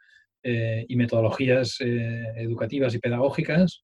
[0.47, 3.83] y metodologías educativas y pedagógicas,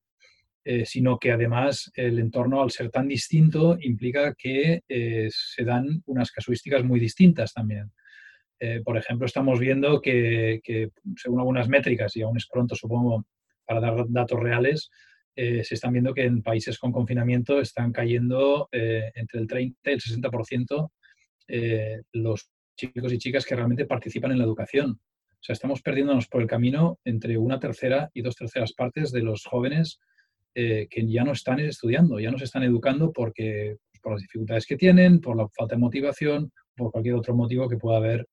[0.85, 6.83] sino que además el entorno, al ser tan distinto, implica que se dan unas casuísticas
[6.83, 7.91] muy distintas también.
[8.85, 13.25] por ejemplo, estamos viendo que, que, según algunas métricas, y aún es pronto, supongo,
[13.71, 14.91] para dar datos reales,
[15.33, 19.91] eh, se están viendo que en países con confinamiento están cayendo eh, entre el 30
[19.91, 20.89] y el 60%
[21.47, 24.99] eh, los chicos y chicas que realmente participan en la educación.
[24.99, 29.21] O sea, estamos perdiéndonos por el camino entre una tercera y dos terceras partes de
[29.21, 29.99] los jóvenes
[30.53, 34.65] que ya no están estudiando, ya no se están educando porque pues, por las dificultades
[34.65, 38.27] que tienen, por la falta de motivación, por cualquier otro motivo que pueda haber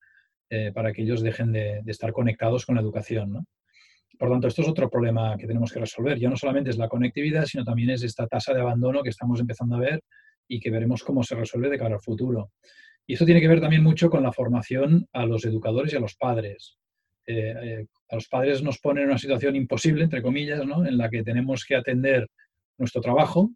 [0.75, 3.33] para que ellos dejen de, de, estar conectados con la educación.
[3.33, 3.47] ¿no?
[4.19, 6.19] Por tanto, esto es otro problema que tenemos que resolver.
[6.19, 9.39] Ya no solamente es la conectividad, sino también es esta tasa de abandono que estamos
[9.41, 10.03] empezando a ver
[10.49, 12.51] y que veremos cómo se resuelve de cara al futuro.
[13.07, 16.01] Y esto tiene que ver también mucho con la formación a los educadores y a
[16.01, 16.77] los padres.
[17.29, 20.85] a los padres nos ponen en una situación imposible, entre comillas, ¿no?
[20.85, 22.27] en la que tenemos que atender
[22.77, 23.51] nuestro trabajo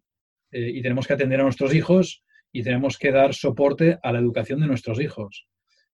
[0.51, 4.61] y tenemos que atender a nuestros hijos y tenemos que dar soporte a la educación
[4.61, 5.47] de nuestros hijos,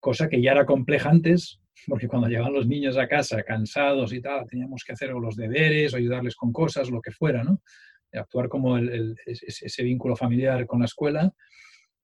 [0.01, 4.21] cosa que ya era compleja antes, porque cuando llegaban los niños a casa cansados y
[4.21, 7.63] tal, teníamos que hacer los deberes o ayudarles con cosas, lo que fuera, ¿no?
[8.13, 11.31] Actuar como ese vínculo familiar con la escuela.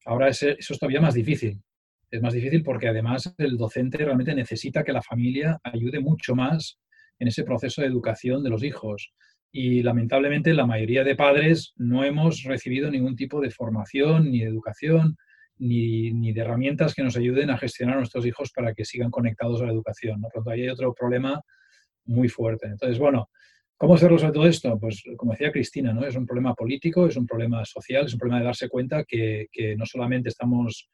[0.04, 1.62] Ahora eso es todavía más difícil.
[2.10, 6.78] Es más difícil porque además el docente realmente necesita que la familia ayude mucho más
[7.18, 9.14] en ese proceso de educación de los hijos
[9.52, 15.16] y lamentablemente la mayoría de padres no hemos recibido ningún tipo de formación ni educación
[15.62, 19.62] ni, de herramientas que nos ayuden a gestionar a nuestros hijos para que sigan conectados
[19.62, 20.20] a la educación.
[20.20, 20.28] ¿no?
[20.28, 21.40] Por lo tanto, ahí hay otro problema
[22.04, 22.66] muy fuerte.
[22.66, 23.30] Entonces, bueno,
[23.76, 24.78] ¿cómo se resuelve todo esto?
[24.80, 26.04] Pues como decía Cristina, ¿no?
[26.04, 29.48] es un problema político, es un problema social, es un problema de darse cuenta que,
[29.78, 30.90] no solamente estamos,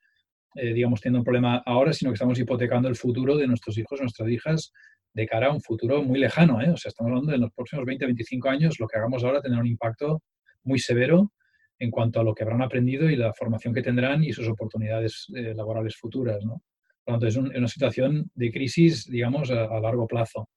[0.54, 4.00] eh, digamos, teniendo un problema ahora, sino que estamos hipotecando el futuro de nuestros hijos,
[4.00, 4.72] nuestras hijas,
[5.14, 6.60] de cara a un futuro muy lejano.
[6.60, 6.68] ¿eh?
[6.70, 9.60] O sea, estamos hablando de los próximos 20, 25 años, lo que hagamos ahora tendrá
[9.60, 10.22] un impacto
[10.62, 11.32] muy severo
[11.78, 15.26] en cuanto a lo que habrán aprendido y la formación que tendrán y sus oportunidades
[15.34, 16.44] eh, laborales futuras.
[16.44, 16.62] ¿no?
[17.04, 20.48] Por es una situación de crisis, digamos, a, largo plazo.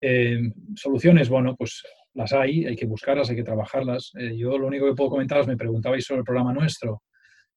[0.00, 0.40] Eh,
[0.74, 1.82] soluciones, bueno, pues
[2.14, 4.12] las hay, hay que buscarlas, hay que trabajarlas.
[4.36, 7.02] yo lo único que puedo comentaros, me preguntabais sobre el programa nuestro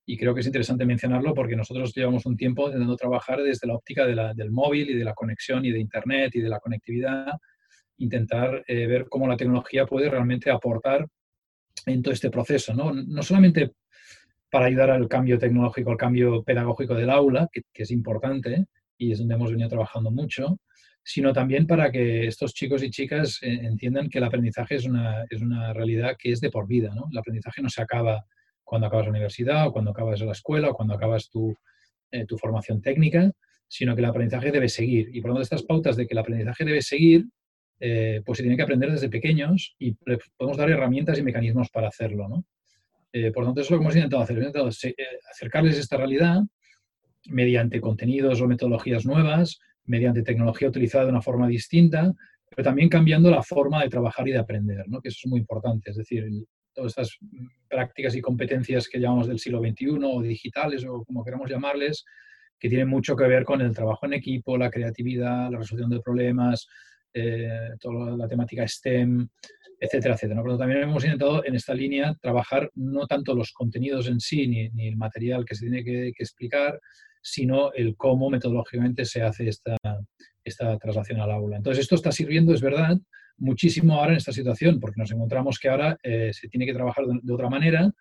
[0.05, 3.73] y creo que es interesante mencionarlo porque nosotros llevamos un tiempo intentando trabajar desde la
[3.73, 7.33] óptica del móvil y de la conexión y de Internet y de la conectividad,
[7.97, 11.07] intentar eh, ver cómo la tecnología puede realmente aportar
[11.85, 12.93] en todo este proceso, ¿no?
[12.93, 13.73] No solamente
[14.49, 18.65] para ayudar al cambio tecnológico, al cambio pedagógico del aula, que, es importante
[18.97, 20.59] y es donde hemos venido trabajando mucho,
[21.03, 25.25] sino también para que estos chicos y chicas eh, entiendan que el aprendizaje es una,
[25.29, 27.07] es una realidad que es de por vida, ¿no?
[27.11, 28.25] El aprendizaje no se acaba
[28.63, 31.55] cuando acabas la universidad o cuando acabas la escuela o cuando acabas tu,
[32.11, 33.31] eh, tu formación técnica,
[33.67, 35.09] sino que el aprendizaje debe seguir.
[35.13, 37.25] Y por lo tanto, estas pautas de que el aprendizaje debe seguir,
[37.79, 39.93] eh, pues se tiene que aprender desde pequeños y
[40.37, 42.27] podemos dar herramientas y mecanismos para hacerlo.
[42.27, 42.45] ¿no?
[43.11, 44.37] Eh, por lo tanto, eso es lo que hemos intentado hacer.
[44.37, 44.69] Hemos intentado
[45.31, 46.41] acercarles esta realidad
[47.27, 52.13] mediante contenidos o metodologías nuevas, mediante tecnología utilizada de una forma distinta,
[52.49, 55.01] pero también cambiando la forma de trabajar y de aprender, ¿no?
[55.01, 55.91] que eso es muy importante.
[55.91, 56.25] Es decir,
[56.73, 57.17] todas estas
[57.67, 62.05] prácticas y competencias que llamamos del siglo XXI o digitales o como queramos llamarles,
[62.59, 66.01] que tienen mucho que ver con el trabajo en equipo, la creatividad, la resolución de
[66.01, 66.67] problemas,
[67.17, 69.25] eh, toda la temática STEM,
[69.79, 70.41] etcétera, etcétera.
[70.43, 74.87] Pero también hemos intentado en esta línea trabajar no tanto los contenidos en sí ni,
[74.87, 76.77] el material que se tiene que, explicar,
[77.21, 79.77] sino el cómo metodológicamente se hace esta,
[80.43, 81.55] esta traslación al aula.
[81.55, 82.97] Entonces, esto está sirviendo, es verdad,
[83.37, 87.05] muchísimo ahora en esta situación, porque nos encontramos que ahora eh, se tiene que trabajar
[87.05, 87.91] de, otra manera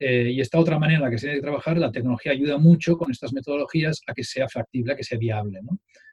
[0.00, 2.58] eh, y esta otra manera en la que se tiene que trabajar, la tecnología ayuda
[2.58, 5.60] mucho con estas metodologías a que sea factible, a que sea viable.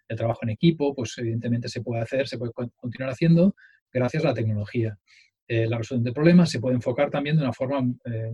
[0.07, 3.55] El trabajo en equipo, pues evidentemente se puede hacer, se puede continuar haciendo
[3.91, 4.97] gracias a la tecnología.
[5.47, 7.81] Eh, la resolución de problemas se puede enfocar también de una forma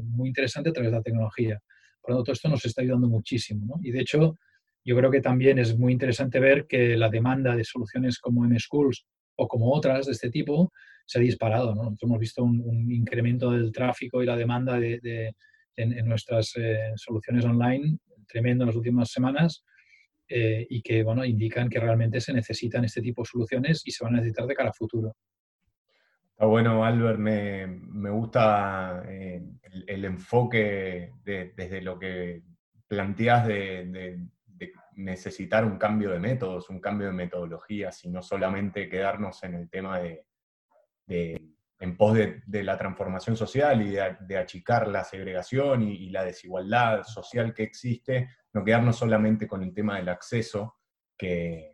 [0.03, 1.61] muy interesante a través de la tecnología.
[2.01, 3.79] Por lo tanto, esto nos está ayudando muchísimo.
[3.83, 4.37] Y de hecho,
[4.83, 9.05] yo creo que también es muy interesante ver que la demanda de soluciones como M-Schools
[9.35, 10.71] o como otras de este tipo,
[11.05, 11.73] se ha disparado.
[12.01, 15.33] hemos visto un, incremento del tráfico y la demanda de,
[15.75, 19.63] en, nuestras eh, soluciones online tremendo en las últimas semanas
[20.33, 24.03] eh, y que bueno, indican que realmente se necesitan este tipo de soluciones y se
[24.03, 25.15] van a necesitar de cara a futuro.
[26.37, 29.43] Bueno, Albert, me, me gusta eh,
[29.85, 32.41] el, enfoque desde lo que
[32.87, 34.17] planteas de
[34.95, 39.69] necesitar un cambio de métodos, un cambio de metodologías y no solamente quedarnos en el
[39.69, 40.25] tema de,
[41.81, 47.55] en pos de, la transformación social y de, achicar la segregación y, la desigualdad social
[47.55, 50.77] que existe, no quedarnos solamente con el tema del acceso,
[51.17, 51.73] que,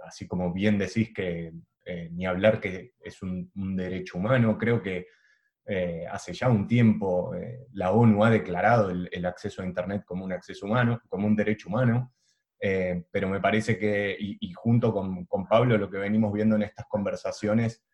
[0.00, 1.54] así como bien decís que
[1.86, 5.06] eh, ni hablar que es un, derecho humano, creo que
[5.64, 10.26] eh, hace ya un tiempo eh, la ONU ha declarado el, acceso a Internet como
[10.26, 12.12] un acceso humano, como un derecho humano,
[13.10, 17.84] pero me parece que, y, junto con, Pablo, lo que venimos viendo en estas conversaciones,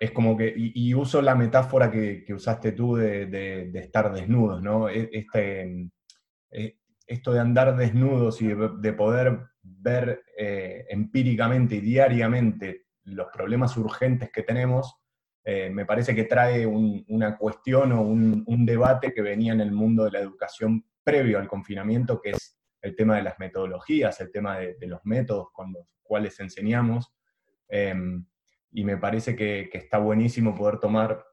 [0.00, 4.88] es como que, y, uso la metáfora que, usaste tú de, estar desnudos, ¿no?
[4.88, 5.90] E, este,
[6.50, 10.22] eh, esto de andar desnudos y de, poder ver
[10.90, 14.96] empíricamente y diariamente los problemas urgentes que tenemos,
[15.44, 20.04] me parece que trae una cuestión o un, un, debate que venía en el mundo
[20.04, 24.58] de la educación previo al confinamiento, que es el tema de las metodologías, el tema
[24.58, 27.12] de, los métodos con los cuales enseñamos.
[27.68, 28.26] Em,
[28.70, 31.24] y me parece que, está buenísimo poder tomar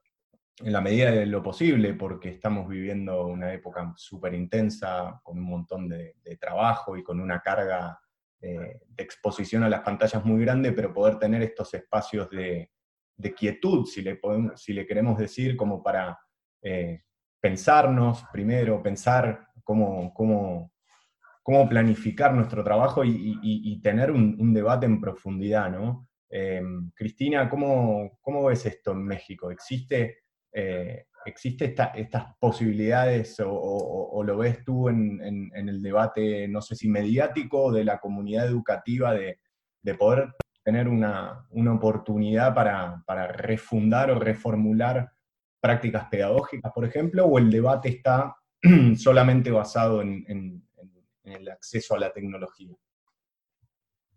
[0.58, 5.45] en la medida de lo posible, porque estamos viviendo una época súper intensa, con un
[5.45, 8.00] montón de, trabajo y con una carga
[8.39, 12.71] de exposición a las pantallas muy grande, pero poder tener estos espacios de,
[13.36, 16.17] quietud, si le, podemos, si le queremos decir, como para
[17.41, 20.71] pensarnos primero, pensar cómo, cómo,
[21.45, 26.08] cómo planificar nuestro trabajo y, tener un, debate en profundidad, ¿no?
[26.30, 29.52] Em, Cristina, ¿cómo, ¿cómo, ves esto en México?
[29.52, 36.90] ¿Existe, eh, ¿existe estas posibilidades o, lo ves tú en, el debate, no sé si
[36.90, 39.40] mediático, de la comunidad educativa de,
[40.00, 40.34] poder
[40.64, 45.12] tener una, oportunidad para, para, refundar o reformular
[45.62, 48.36] prácticas pedagógicas, por ejemplo, o el debate está
[48.98, 50.64] solamente basado en,
[51.24, 52.76] el acceso a la tecnología?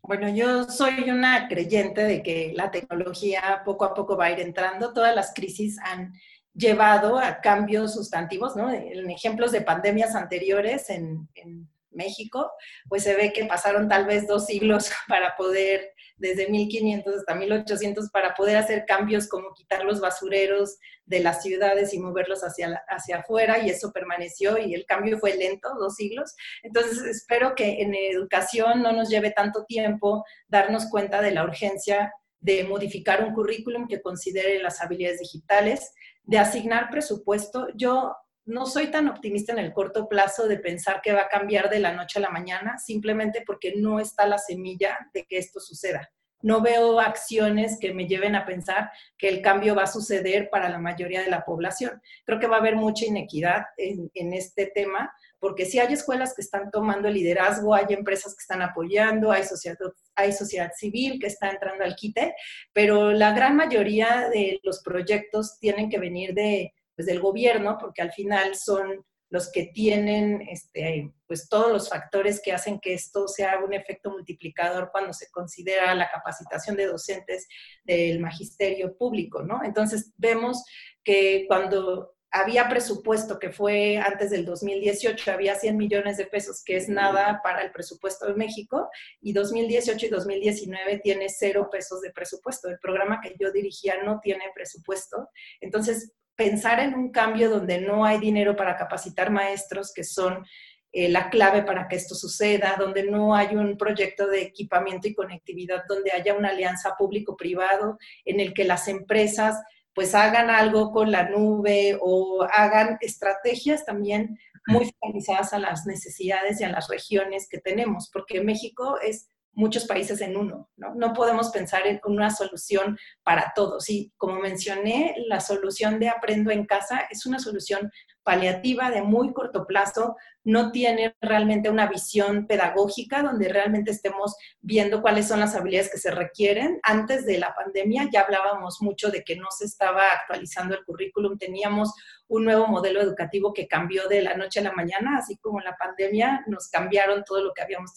[0.02, 4.40] Bueno, yo soy una creyente de que la tecnología poco a poco va a ir
[4.40, 4.92] entrando.
[4.92, 6.12] Todas las crisis han
[6.54, 8.72] llevado a cambios sustantivos, ¿no?
[8.72, 12.50] En ejemplos de pandemias anteriores en, en México,
[12.88, 18.10] pues se ve que pasaron tal vez dos siglos para poder desde 1500 hasta 1800
[18.10, 23.18] para poder hacer cambios como quitar los basureros de las ciudades y moverlos hacia, hacia
[23.18, 26.34] afuera y eso permaneció y el cambio fue lento, dos siglos.
[26.62, 32.12] Entonces espero que en educación no nos lleve tanto tiempo darnos cuenta de la urgencia
[32.40, 37.68] de modificar un currículum que considere las habilidades digitales, de asignar presupuesto.
[37.74, 38.14] Yo
[38.48, 41.80] no soy tan optimista en el corto plazo de pensar que va a cambiar de
[41.80, 46.10] la noche a la mañana, simplemente porque no está la semilla de que esto suceda.
[46.40, 50.70] No veo acciones que me lleven a pensar que el cambio va a suceder para
[50.70, 52.00] la mayoría de la población.
[52.24, 56.42] Creo que va a haber mucha inequidad en, este tema, porque si hay escuelas que
[56.42, 59.76] están tomando el liderazgo, hay empresas que están apoyando, hay sociedad,
[60.14, 62.34] hay sociedad civil que está entrando al quite,
[62.72, 68.02] pero la gran mayoría de los proyectos tienen que venir de, pues, del gobierno, porque
[68.02, 73.28] al final son los que tienen este, pues, todos los factores que hacen que esto
[73.28, 77.46] sea un efecto multiplicador cuando se considera la capacitación de docentes
[77.84, 79.62] del magisterio público, ¿no?
[79.62, 80.64] Entonces vemos
[81.04, 86.76] que cuando había presupuesto que fue antes del 2018, había 100 millones de pesos, que
[86.76, 88.88] es nada para el presupuesto de México,
[89.20, 92.68] y 2018 y 2019 tiene cero pesos de presupuesto.
[92.68, 95.28] El programa que yo dirigía no tiene presupuesto.
[95.60, 100.46] Entonces, pensar en un cambio donde no hay dinero para capacitar maestros, que son
[100.92, 105.14] eh, la clave para que esto suceda, donde no hay un proyecto de equipamiento y
[105.14, 109.60] conectividad, donde haya una alianza público-privado en el que las empresas
[109.92, 116.60] pues hagan algo con la nube o hagan estrategias también muy focalizadas a las necesidades
[116.60, 120.94] y a las regiones que tenemos, porque México es muchos países en uno, ¿no?
[120.94, 123.90] No podemos pensar en una solución para todos.
[123.90, 127.90] Y como mencioné, la solución de aprendo en casa es una solución
[128.28, 135.00] paliativa de muy corto plazo, no tiene realmente una visión pedagógica donde realmente estemos viendo
[135.00, 136.78] cuáles son las habilidades que se requieren.
[136.82, 141.38] Antes de la pandemia ya hablábamos mucho de que no se estaba actualizando el currículum,
[141.38, 141.94] teníamos
[142.26, 145.74] un nuevo modelo educativo que cambió de la noche a la mañana, así como la
[145.78, 147.92] pandemia nos cambiaron todo lo que habíamos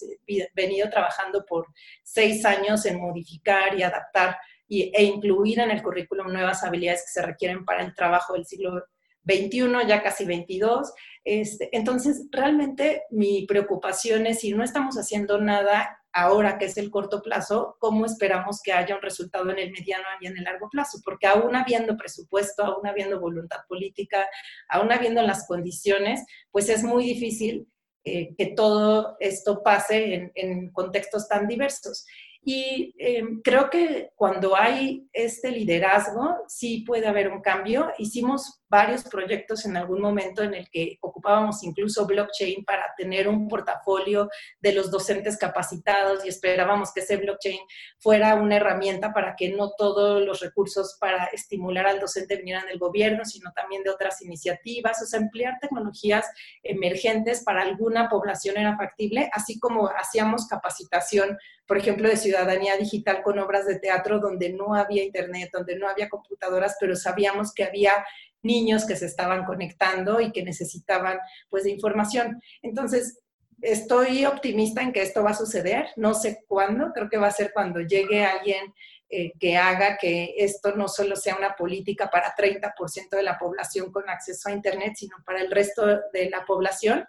[0.56, 1.68] venido trabajando por
[2.04, 4.38] seis años en modificar y adaptar
[4.70, 8.86] e incluir en el currículum nuevas habilidades que se requieren para el trabajo del siglo
[9.24, 10.94] 21, ya casi 22.
[11.24, 16.92] Este, entonces, realmente mi preocupación es si no estamos haciendo nada ahora que es el
[16.92, 20.70] corto plazo, ¿cómo esperamos que haya un resultado en el mediano y en el largo
[20.70, 21.00] plazo?
[21.04, 24.28] Porque aún habiendo presupuesto, aún habiendo voluntad política,
[24.68, 27.68] aún habiendo las condiciones, pues es muy difícil
[28.04, 32.06] eh, que todo esto pase en, en contextos tan diversos.
[32.44, 37.92] Y em, creo que cuando hay este liderazgo, sí puede haber un cambio.
[38.00, 43.50] Hicimos varios proyectos en algún momento en el que ocupábamos incluso blockchain para tener un
[43.50, 44.30] portafolio
[44.62, 47.60] de los docentes capacitados y esperábamos que ese blockchain
[48.00, 52.80] fuera una herramienta para que no todos los recursos para estimular al docente vinieran del
[52.80, 55.02] gobierno, sino también de otras iniciativas.
[55.04, 56.26] O sea, emplear tecnologías
[56.64, 63.22] emergentes para alguna población era factible, así como hacíamos capacitación, por ejemplo, de ciudadanía digital
[63.24, 67.66] con obras de teatro donde no había internet, donde no había computadoras, pero sabíamos que
[67.66, 68.06] había
[68.42, 72.42] niños que se estaban conectando y que necesitaban pues de información.
[72.62, 73.20] Entonces,
[73.62, 77.32] estoy optimista en que esto va a suceder, no sé cuándo, creo que va a
[77.32, 78.74] ser cuando llegue alguien
[79.10, 83.92] eh, que haga que esto no solo sea una política para 30% de la población
[83.92, 87.06] con acceso a Internet, sino para el resto de la población.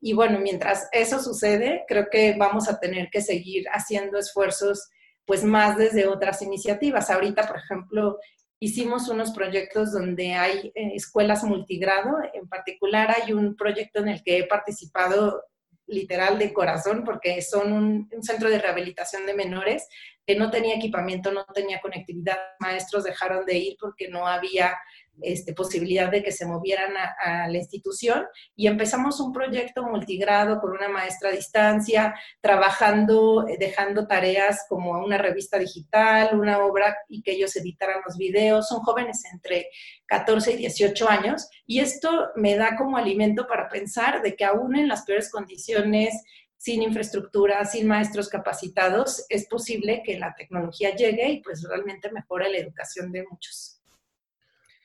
[0.00, 4.90] Y bueno, mientras eso sucede, creo que vamos a tener que seguir haciendo esfuerzos
[5.26, 7.10] pues más desde otras iniciativas.
[7.10, 8.18] Ahorita, por ejemplo,
[8.58, 14.22] hicimos unos proyectos donde hay eh, escuelas multigrado, en particular hay un proyecto en el
[14.22, 15.44] que he participado
[15.86, 19.88] literal de corazón porque son un, un, centro de rehabilitación de menores
[20.26, 22.38] que no tenía equipamiento, no tenía conectividad.
[22.60, 24.78] Maestros dejaron de ir porque no había
[25.22, 28.24] este, posibilidad de que se movieran a, la institución
[28.56, 34.92] y empezamos un proyecto multigrado con una maestra a distancia, trabajando, eh, dejando tareas como
[34.92, 38.68] una revista digital, una obra y que ellos editaran los videos.
[38.68, 39.68] Son jóvenes entre
[40.06, 44.76] 14 y 18 años y esto me da como alimento para pensar de que aún
[44.76, 46.14] en las peores condiciones,
[46.56, 52.50] sin infraestructura, sin maestros capacitados, es posible que la tecnología llegue y pues realmente mejore
[52.50, 53.79] la educación de muchos.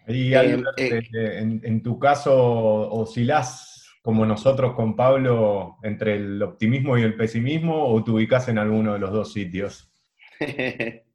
[0.07, 7.03] Y eh, eh, en, tu caso, ¿oscilás como nosotros con Pablo entre el optimismo y
[7.03, 9.91] el pesimismo o te ubicas en alguno de los dos sitios?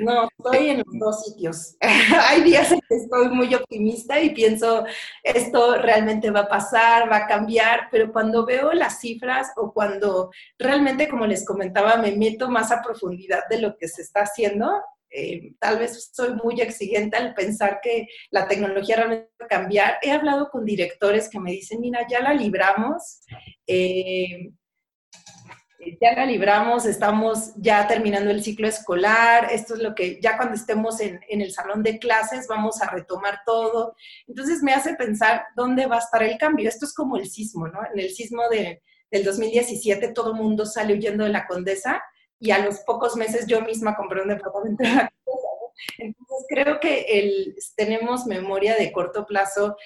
[0.00, 1.76] No, estoy en los dos sitios.
[1.80, 4.84] Hay días en que estoy muy optimista y pienso,
[5.22, 10.30] esto realmente va a pasar, va a cambiar, pero cuando veo las cifras o cuando
[10.58, 14.70] realmente, como les comentaba, me meto más a profundidad de lo que se está haciendo,
[15.10, 19.98] eh, tal vez soy muy exigente al pensar que la tecnología realmente va a cambiar.
[20.02, 23.22] He hablado con directores que me dicen, mira, ya la libramos,
[23.66, 24.50] eh,
[26.00, 30.56] ya la libramos, estamos ya terminando el ciclo escolar, esto es lo que ya cuando
[30.56, 33.94] estemos en, el salón de clases vamos a retomar todo.
[34.26, 36.68] Entonces me hace pensar dónde va a estar el cambio.
[36.68, 37.80] Esto es como el sismo, ¿no?
[37.92, 42.02] En el sismo del 2017 todo el mundo sale huyendo de la condesa
[42.40, 45.12] y a los pocos meses yo misma compré un departamento en la
[45.98, 49.76] Entonces creo que el, tenemos memoria de corto plazo,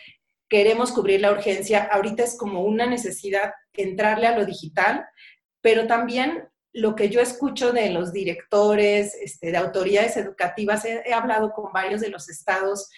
[0.48, 5.06] queremos cubrir la urgencia, ahorita es como una necesidad entrarle a lo digital,
[5.60, 11.52] pero también lo que yo escucho de los directores, este, de autoridades educativas, he, hablado
[11.52, 12.90] con varios de los estados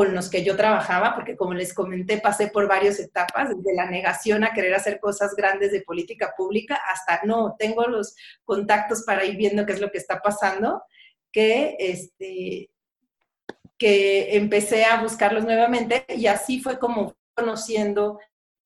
[0.00, 3.84] con los que yo trabajaba, porque como les comenté, pasé por varias etapas, desde la
[3.84, 9.26] negación a querer hacer cosas grandes de política pública hasta no, tengo los contactos para
[9.26, 10.82] ir viendo qué es lo que está pasando,
[11.30, 12.70] que, este,
[13.76, 18.20] que empecé a buscarlos nuevamente y así fue como conociendo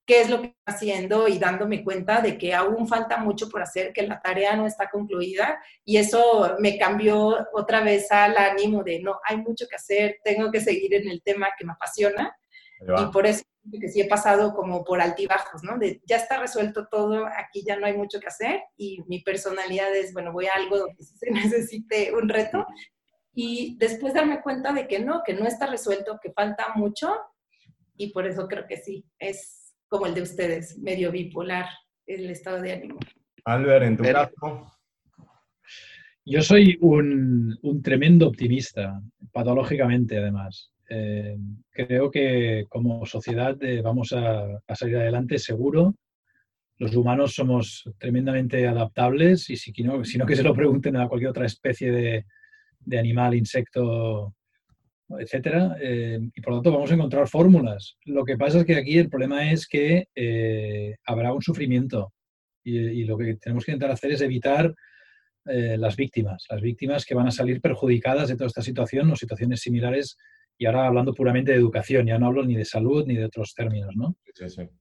[0.07, 3.63] qué es lo que está haciendo y dándome cuenta de que aún falta mucho por
[3.63, 8.83] hacer, que la tarea no está concluida y eso me cambió otra vez al ánimo
[8.83, 12.37] de no, hay mucho que hacer, tengo que seguir en el tema que me apasiona
[12.81, 13.43] y por eso
[13.81, 15.79] que sí he pasado como por altibajos, ¿no?
[15.79, 19.95] De ya está resuelto todo, aquí ya no hay mucho que hacer y mi personalidad
[19.95, 22.67] es, bueno, voy a algo donde se necesite un reto
[23.33, 27.17] y después darme cuenta de que no, que no está resuelto, que falta mucho
[27.97, 29.64] y por eso creo que sí, es
[29.95, 31.67] como el de ustedes, medio bipolar
[32.05, 32.99] el estado de ánimo.
[33.45, 34.67] Albert, en tu caso.
[36.25, 40.73] Yo soy un, tremendo optimista, patológicamente además.
[40.91, 41.37] Eh,
[41.71, 45.95] creo que como sociedad eh, vamos a, salir adelante seguro.
[46.79, 51.31] Los humanos somos tremendamente adaptables y si no, si que se lo pregunten a cualquier
[51.31, 52.27] otra especie de,
[52.81, 54.35] de animal, insecto
[55.19, 57.97] etcétera, eh, y por lo tanto vamos a encontrar fórmulas.
[58.05, 62.13] Lo que pasa es que aquí el problema es que eh, habrá un sufrimiento
[62.63, 64.75] y, lo que tenemos que intentar hacer es evitar
[65.47, 69.17] eh, las víctimas, las víctimas que van a salir perjudicadas de toda esta situación o
[69.17, 70.17] situaciones similares.
[70.57, 73.55] Y ahora hablando puramente de educación, ya no hablo ni de salud ni de otros
[73.55, 74.17] términos, ¿no?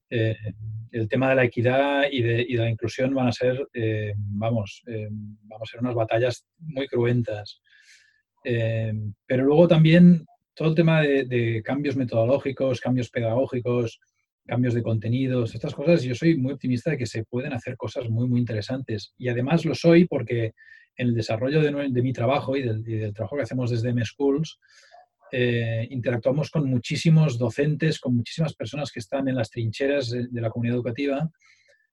[0.09, 3.67] el tema de la equidad y de, y de, la inclusión van a ser,
[4.15, 7.59] vamos, vamos a ser unas batallas muy cruentas.
[8.43, 8.93] Eh,
[9.25, 13.99] pero luego también todo el tema de, cambios metodológicos, cambios pedagógicos,
[14.45, 18.09] cambios de contenidos, estas cosas, yo soy muy optimista de que se pueden hacer cosas
[18.09, 19.13] muy, muy interesantes.
[19.17, 20.53] Y además lo soy porque
[20.95, 24.59] en el desarrollo de, mi trabajo y del, trabajo que hacemos desde M-Schools,
[25.31, 30.51] eh, interactuamos con muchísimos docentes, con muchísimas personas que están en las trincheras de, la
[30.51, 31.31] comunidad educativa,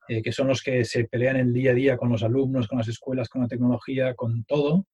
[0.09, 2.79] eh, que son los que se pelean el día a día con los alumnos, con
[2.79, 4.87] las escuelas, con la tecnología, con todo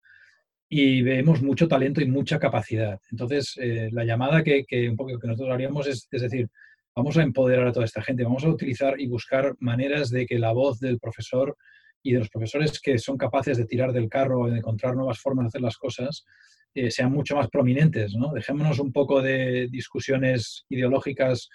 [0.69, 3.01] y vemos mucho talento y mucha capacidad.
[3.11, 6.49] Entonces, eh, la llamada que, que, un poco que nosotros haríamos es, es decir,
[6.95, 10.39] vamos a empoderar a toda esta gente, vamos a utilizar y buscar maneras de que
[10.39, 11.57] la voz del profesor
[12.03, 15.45] y de los profesores que son capaces de tirar del carro, de encontrar nuevas formas
[15.45, 16.25] de hacer las cosas,
[16.75, 18.15] eh, sean mucho más prominentes.
[18.15, 18.33] ¿no?
[18.33, 21.49] Dejémonos un poco de discusiones ideológicas,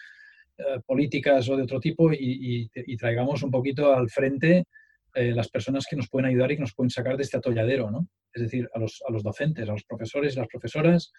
[0.58, 4.66] eh, políticas o de otro tipo y, traigamos un poquito al frente
[5.14, 7.92] las personas que nos pueden ayudar y que nos pueden sacar de este atolladero.
[7.92, 8.08] ¿no?
[8.34, 11.12] es decir, a los, a los docentes, a los profesores y las profesoras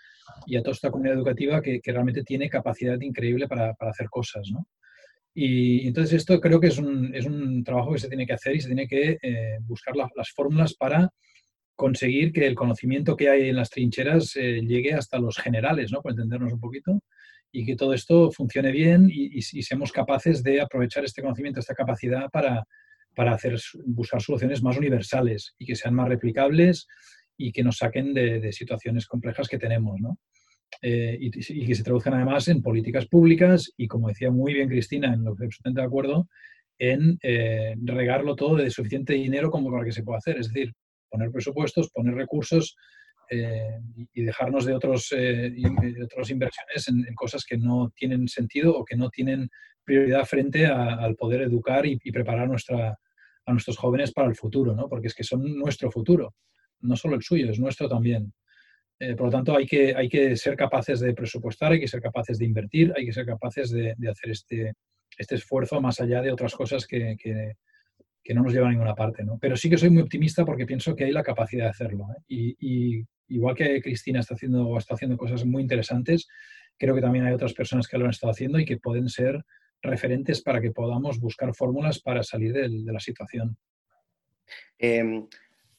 [0.46, 4.08] y a toda esta comunidad educativa que, que realmente tiene capacidad increíble para, para hacer
[4.08, 4.48] cosas.
[4.50, 4.66] ¿no?
[5.34, 8.56] Y entonces esto creo que es un, es un, trabajo que se tiene que hacer
[8.56, 11.10] y se tiene que eh, buscar las fórmulas para
[11.74, 16.02] conseguir que el conocimiento que hay en las trincheras eh, llegue hasta los generales, ¿no?
[16.02, 17.00] Por entendernos un poquito,
[17.50, 21.74] y que todo esto funcione bien y, y, seamos capaces de aprovechar este conocimiento, esta
[21.74, 22.64] capacidad para,
[23.14, 26.86] para hacer, buscar soluciones más universales y que sean más replicables
[27.36, 30.18] y que nos saquen de, situaciones complejas que tenemos, ¿no?
[30.80, 35.12] Eh, y, que se traduzcan además en políticas públicas y, como decía muy bien Cristina,
[35.12, 36.28] en lo que estoy de acuerdo,
[36.78, 40.38] en eh, regarlo todo de suficiente dinero como para que se pueda hacer.
[40.38, 40.72] Es decir,
[41.10, 42.76] poner presupuestos, poner recursos
[43.34, 43.80] eh,
[44.12, 45.50] y dejarnos de otros, eh,
[46.04, 49.48] otras inversiones en, cosas que no tienen sentido o que no tienen
[49.82, 52.98] prioridad frente al poder educar y, preparar nuestra,
[53.46, 54.86] a nuestros jóvenes para el futuro, ¿no?
[54.86, 56.34] porque es que son nuestro futuro,
[56.80, 58.34] no solo el suyo, es nuestro también.
[58.98, 62.02] Eh, por lo tanto, hay que, hay que ser capaces de presupuestar, hay que ser
[62.02, 64.74] capaces de invertir, hay que ser capaces de, de hacer este,
[65.16, 67.54] este esfuerzo más allá de otras cosas que, que,
[68.22, 69.24] que, no nos llevan a ninguna parte.
[69.24, 69.38] ¿no?
[69.38, 72.06] Pero sí que soy muy optimista porque pienso que hay la capacidad de hacerlo.
[72.16, 72.54] ¿eh?
[72.58, 76.28] Y, igual que Cristina está haciendo, está haciendo cosas muy interesantes,
[76.78, 79.42] creo que también hay otras personas que lo han estado haciendo y que pueden ser
[79.80, 83.56] referentes para que podamos buscar fórmulas para salir de, la situación.
[84.78, 85.24] Eh,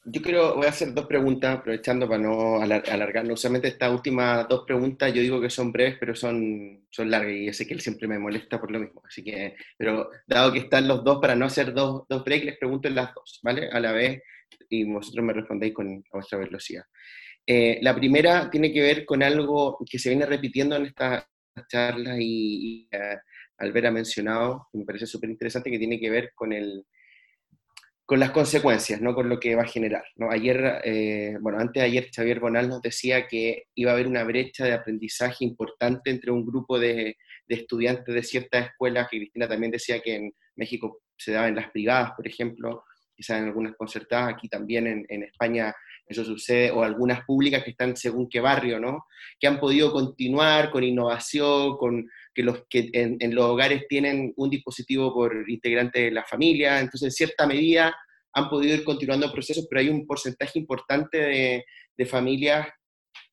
[0.06, 3.30] yo quiero, voy a hacer dos preguntas, aprovechando para no alargar.
[3.32, 7.45] Usualmente estas últimas dos preguntas yo digo que son breves, pero son, son largas y
[7.45, 9.01] yo sé que él siempre me molesta por lo mismo.
[9.06, 12.58] Así que, pero dado que están los dos, para no hacer dos, dos breaks, les
[12.58, 13.70] pregunto en las dos, ¿vale?
[13.72, 14.22] A la vez
[14.70, 16.84] y vosotros me respondéis con a vuestra velocidad.
[17.45, 21.26] Eh, la primera tiene que ver con algo que se viene repitiendo en estas
[21.68, 23.18] charlas y, y uh,
[23.58, 26.86] Albert ha mencionado, que me parece súper interesante, que tiene que ver con el
[28.06, 30.04] con las consecuencias, no con lo que va a generar.
[30.18, 30.30] ¿no?
[30.30, 34.24] Ayer, eh, bueno, antes de ayer Xavier Bonal nos decía que iba a haber una
[34.24, 39.47] brecha de aprendizaje importante entre un grupo de, de estudiantes de ciertas escuelas, que Cristina
[39.47, 42.84] también decía que en México se daba en las privadas, por ejemplo,
[43.16, 45.74] quizás en algunas concertadas, aquí también en, en, España
[46.06, 49.06] eso sucede, o algunas públicas que están según qué barrio, ¿no?
[49.39, 54.50] Que han podido continuar con innovación, con que los que en, los hogares tienen un
[54.50, 57.96] dispositivo por integrante de la familia, entonces en cierta medida
[58.34, 61.66] han podido ir continuando procesos, pero hay un porcentaje importante de,
[61.96, 62.68] de familias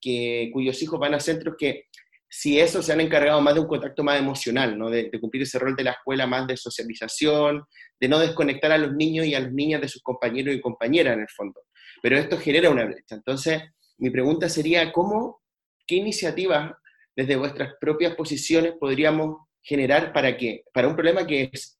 [0.00, 1.84] que, cuyos hijos van a centros que
[2.28, 4.88] si eso se han encargado más de un contacto más emocional, ¿no?
[4.88, 7.64] de, de, cumplir ese rol de la escuela más de socialización,
[7.98, 11.14] de no desconectar a los niños y a las niñas de sus compañeros y compañeras
[11.14, 11.62] en el fondo.
[12.00, 13.16] Pero esto genera una brecha.
[13.16, 13.62] Entonces,
[13.98, 15.42] mi pregunta sería, ¿cómo,
[15.86, 16.72] qué iniciativas
[17.20, 21.78] desde vuestras propias posiciones podríamos generar para que, para un problema que es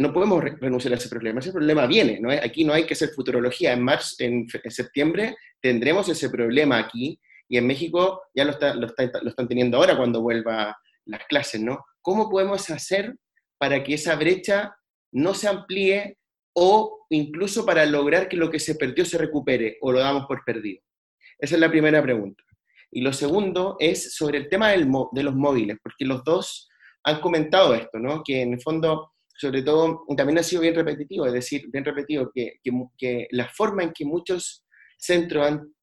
[0.00, 2.30] no podemos renunciar a ese problema, ese problema viene, ¿no?
[2.32, 7.56] aquí no hay que hacer futurología, en marzo, en, septiembre tendremos ese problema aquí, y
[7.56, 11.84] en México ya lo, lo están teniendo ahora cuando vuelva las clases, ¿no?
[12.00, 13.14] ¿Cómo podemos hacer
[13.58, 14.74] para que esa brecha
[15.12, 16.16] no se amplíe
[16.54, 20.42] o incluso para lograr que lo que se perdió se recupere o lo damos por
[20.44, 20.80] perdido?
[21.38, 22.42] Esa es la primera pregunta.
[22.92, 26.68] Y lo segundo es sobre el tema del, de los móviles, porque los dos
[27.04, 28.22] han comentado esto, ¿no?
[28.22, 32.30] Que en el fondo, sobre todo, también ha sido bien repetitivo, es decir, bien repetido,
[32.32, 34.66] que, que, que la forma en que muchos
[34.98, 35.74] centros han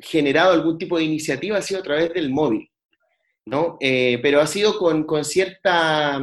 [0.00, 2.68] generado algún tipo de iniciativa ha sido a través del móvil,
[3.46, 3.76] ¿no?
[3.80, 6.20] Eh, pero ha sido con, con, cierta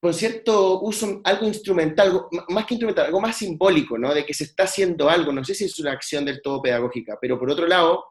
[0.00, 4.12] con cierto uso, algo instrumental, algo, más que instrumental, algo más simbólico, ¿no?
[4.12, 7.16] De que se está haciendo algo, no sé si es una acción del todo pedagógica,
[7.20, 8.04] pero por otro lado,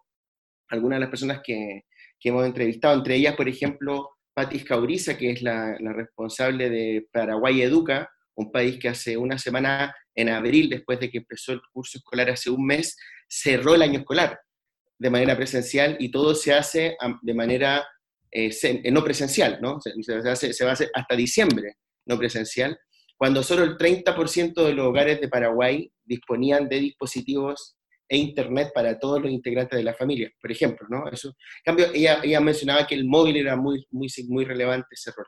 [0.70, 1.84] algunas de las personas que,
[2.24, 8.10] hemos entrevistado, entre ellas, por ejemplo, Patis Cauriza, que es la, responsable de Paraguay Educa,
[8.36, 12.32] un país que hace una semana, en abril, después de que empezó el curso escolar
[12.32, 12.98] hace un mes,
[13.28, 14.40] cerró el año escolar
[14.98, 17.86] de manera presencial y todo se hace de manera
[18.32, 18.52] eh,
[18.92, 19.80] no presencial, ¿no?
[19.80, 20.16] Se
[20.66, 21.76] va a hacer hasta diciembre
[22.08, 22.78] no presencial,
[23.18, 27.78] cuando solo el 30% de los hogares de Paraguay disponían de dispositivos
[28.08, 31.08] e internet para todos los integrantes de la familia, por ejemplo, ¿no?
[31.10, 35.12] Eso, en cambio, ella, ella mencionaba que el móvil era muy, muy, muy relevante ese
[35.16, 35.26] rol.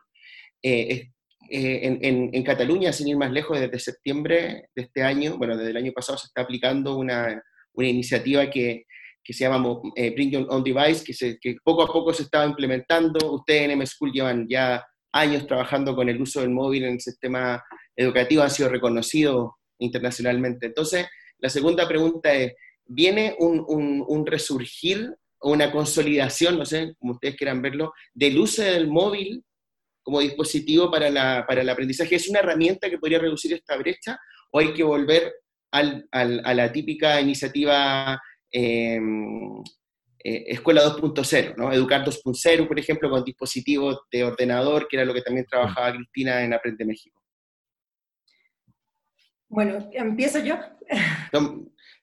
[0.61, 1.09] Eh,
[1.49, 5.55] eh, en, en, en, Cataluña, sin ir más lejos, desde septiembre de este año, bueno,
[5.55, 7.41] desde el año pasado se está aplicando una,
[7.73, 8.83] una iniciativa que,
[9.23, 12.23] que se llama eh, Bring Your Own Device, que, se, que poco a poco se
[12.23, 13.33] estaba implementando.
[13.33, 17.63] Ustedes en M-School llevan ya años trabajando con el uso del móvil en el sistema
[17.95, 20.67] educativo, han sido reconocidos internacionalmente.
[20.67, 21.07] Entonces,
[21.39, 22.53] la segunda pregunta es,
[22.85, 23.63] viene un,
[24.07, 29.43] un, resurgir o una consolidación, no sé, como ustedes quieran verlo, del uso del móvil
[30.01, 32.15] como dispositivo para, la, para el aprendizaje?
[32.15, 34.17] ¿Es una herramienta que podría reducir esta brecha
[34.51, 35.33] o hay que volver
[35.71, 38.19] al, al, a la típica iniciativa
[38.51, 38.99] eh,
[40.23, 41.71] eh, Escuela 2.0, ¿no?
[41.71, 46.43] Educar 2.0, por ejemplo, con dispositivos de ordenador, que era lo que también trabajaba Cristina
[46.43, 47.16] en Aprende México?
[49.49, 50.57] Bueno, ¿empiezo yo?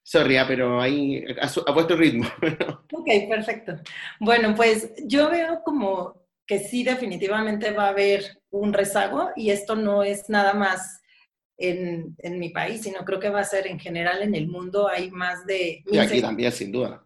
[0.03, 2.27] Sorry, ah, pero ahí a, vuestro ritmo.
[2.93, 3.81] ok, perfecto.
[4.21, 9.77] Bueno, pues yo veo como que sí definitivamente va a haber un rezago y esto
[9.77, 11.01] no es nada más
[11.57, 14.89] en, en, mi país, sino creo que va a ser en general en el mundo.
[14.89, 15.83] Hay más de...
[15.87, 17.03] Y aquí también, sin duda.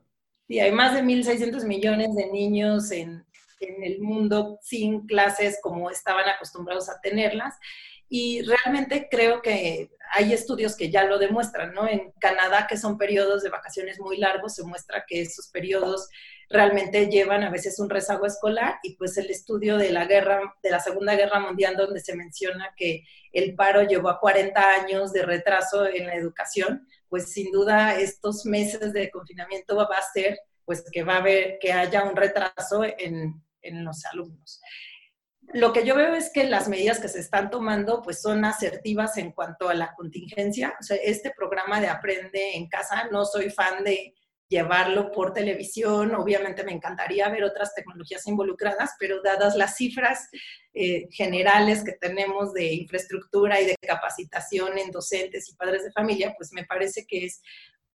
[0.49, 3.25] Sí, hay más de 1.600 millones de niños en,
[3.61, 7.55] en el mundo sin clases como estaban acostumbrados a tenerlas.
[8.09, 11.87] Y realmente creo que hay estudios que ya lo demuestran, ¿no?
[11.87, 16.09] En Canadá, que son periodos de vacaciones muy largos, se muestra que esos periodos
[16.49, 20.71] realmente llevan a veces un rezago escolar y pues el estudio de la guerra, de
[20.71, 25.23] la Segunda Guerra Mundial, donde se menciona que el paro llevó a 40 años de
[25.23, 30.85] retraso en la educación, pues sin duda estos meses de confinamiento va a ser pues
[30.91, 34.61] que va a haber, que haya un retraso en, en los alumnos.
[35.55, 39.17] Lo que yo veo es que las medidas que se están tomando pues son asertivas
[39.17, 40.75] en cuanto a la contingencia.
[40.79, 44.15] O sea, este programa de Aprende en casa, no soy fan de
[44.49, 50.29] llevarlo por televisión, obviamente me encantaría ver otras tecnologías involucradas, pero dadas las cifras
[50.73, 56.35] eh, generales que tenemos de infraestructura y de capacitación en docentes y padres de familia,
[56.37, 57.43] pues me parece que es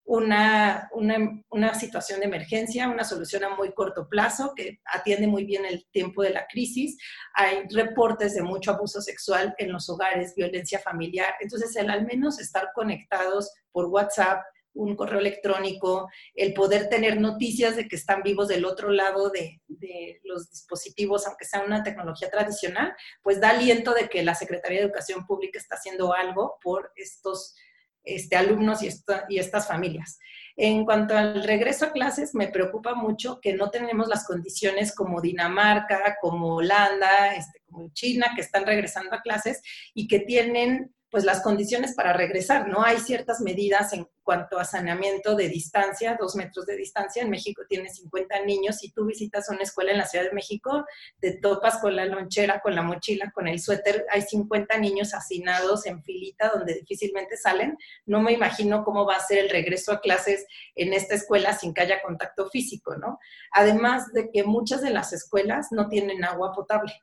[0.03, 5.65] una, una, situación de emergencia, una solución a muy corto plazo que atiende muy bien
[5.65, 6.97] el tiempo de la crisis.
[7.33, 11.35] Hay reportes de mucho abuso sexual en los hogares, violencia familiar.
[11.39, 14.41] Entonces, el al menos estar conectados por WhatsApp,
[14.73, 19.61] un correo electrónico, el poder tener noticias de que están vivos del otro lado de,
[19.67, 24.79] de, los dispositivos, aunque sea una tecnología tradicional, pues da aliento de que la Secretaría
[24.79, 27.55] de Educación Pública está haciendo algo por estos
[28.03, 30.19] este, alumnos y, estas familias.
[30.57, 35.21] En cuanto al regreso a clases, me preocupa mucho que no tenemos las condiciones como
[35.21, 39.61] Dinamarca, como Holanda, este, como China, que están regresando a clases
[39.93, 42.83] y que tienen pues las condiciones para regresar, ¿no?
[42.83, 47.21] Hay ciertas medidas en cuanto a saneamiento de distancia, dos metros de distancia.
[47.21, 48.77] En México tiene 50 niños.
[48.77, 50.85] Si tú visitas una escuela en la Ciudad de México,
[51.19, 54.05] te topas con la lonchera, con la mochila, con el suéter.
[54.09, 57.77] Hay 50 niños hacinados en filita donde difícilmente salen.
[58.05, 60.45] No me imagino cómo va a ser el regreso a clases
[60.75, 63.19] en esta escuela sin que haya contacto físico, ¿no?
[63.51, 66.93] Además de que muchas de las escuelas no tienen agua potable.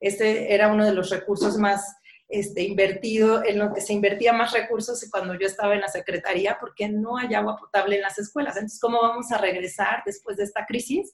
[0.00, 1.96] Este era uno de los recursos más
[2.28, 6.58] este, invertido, en lo que se invertía más recursos cuando yo estaba en la secretaría,
[6.60, 8.56] porque no hay agua potable en las escuelas.
[8.56, 11.12] Entonces, ¿cómo vamos a regresar después de esta crisis?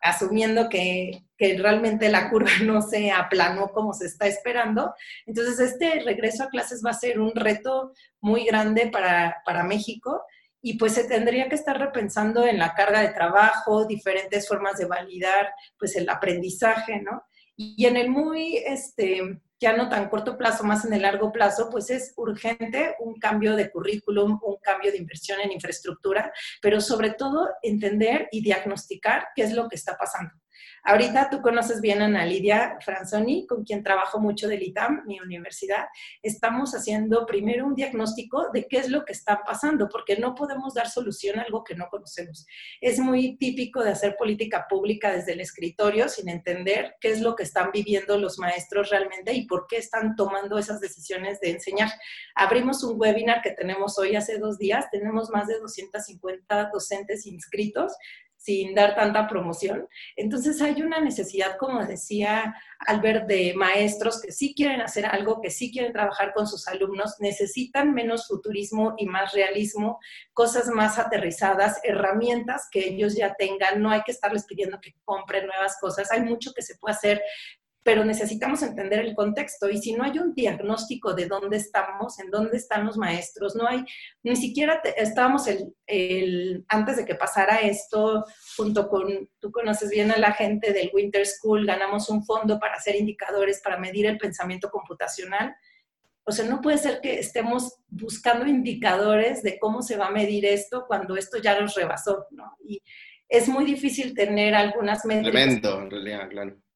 [0.00, 4.94] asumiendo que, que, realmente la curva no se aplanó como se está esperando.
[5.26, 10.22] Entonces, este regreso a clases va a ser un reto muy grande para, para México
[10.60, 14.86] y pues se tendría que estar repensando en la carga de trabajo, diferentes formas de
[14.86, 17.22] validar pues el aprendizaje, ¿no?
[17.56, 21.68] Y en el muy, este, ya no tan corto plazo, más en el largo plazo,
[21.70, 26.32] pues es urgente un cambio de currículum, un cambio de inversión en infraestructura,
[26.62, 30.32] pero sobre todo entender y diagnosticar qué es lo que está pasando.
[30.84, 35.20] Ahorita tú conoces bien a Ana Lidia Franzoni, con quien trabajo mucho del ITAM, mi
[35.20, 35.86] universidad.
[36.22, 40.74] Estamos haciendo primero un diagnóstico de qué es lo que está pasando, porque no podemos
[40.74, 42.46] dar solución a algo que no conocemos.
[42.80, 47.34] Es muy típico de hacer política pública desde el escritorio sin entender qué es lo
[47.34, 51.90] que están viviendo los maestros realmente y por qué están tomando esas decisiones de enseñar.
[52.34, 57.92] Abrimos un webinar que tenemos hoy hace dos días, tenemos más de 250 docentes inscritos
[58.38, 59.88] sin dar tanta promoción.
[60.16, 62.54] Entonces hay una necesidad, como decía
[62.86, 67.16] Albert, de maestros que sí quieren hacer algo, que sí quieren trabajar con sus alumnos,
[67.18, 69.98] necesitan menos futurismo y más realismo,
[70.32, 75.46] cosas más aterrizadas, herramientas que ellos ya tengan, no hay que estarles pidiendo que compren
[75.46, 77.22] nuevas cosas, hay mucho que se puede hacer
[77.82, 82.30] pero necesitamos entender el contexto y si no hay un diagnóstico de dónde estamos, en
[82.30, 83.84] dónde están los maestros, no hay,
[84.22, 85.46] ni siquiera estábamos
[85.86, 88.24] el, antes de que pasara esto,
[88.56, 92.74] junto con, tú conoces bien a la gente del Winter School, ganamos un fondo para
[92.74, 95.54] hacer indicadores, para medir el pensamiento computacional.
[96.24, 100.44] O sea, no puede ser que estemos buscando indicadores de cómo se va a medir
[100.44, 102.54] esto cuando esto ya nos rebasó, ¿no?
[102.62, 102.82] Y
[103.30, 105.32] es muy difícil tener algunas métricas.
[105.32, 106.67] Tremendo, en realidad, claro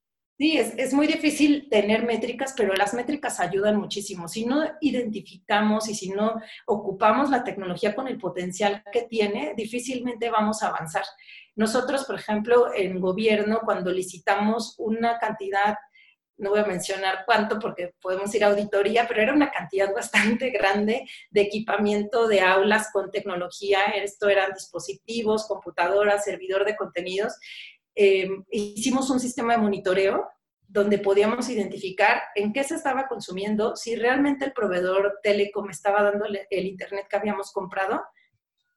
[0.43, 4.27] Sí, es, muy difícil tener métricas, pero las métricas ayudan muchísimo.
[4.27, 6.35] Si no identificamos y si no
[6.67, 11.05] ocupamos la tecnología con el potencial que tiene, difícilmente vamos a avanzar.
[11.55, 15.77] Nosotros, por ejemplo, en gobierno, cuando licitamos una cantidad,
[16.39, 20.51] no voy a mencionar cuánto porque podemos ir a auditoría, pero era una cantidad bastante
[20.51, 23.85] grande de equipamiento de aulas con tecnología.
[23.95, 27.35] Esto eran dispositivos, computadoras, servidor de contenidos
[27.95, 30.29] eh, hicimos un sistema de monitoreo
[30.67, 36.25] donde podíamos identificar en qué se estaba consumiendo, si realmente el proveedor telecom estaba dando
[36.25, 38.03] el internet que habíamos comprado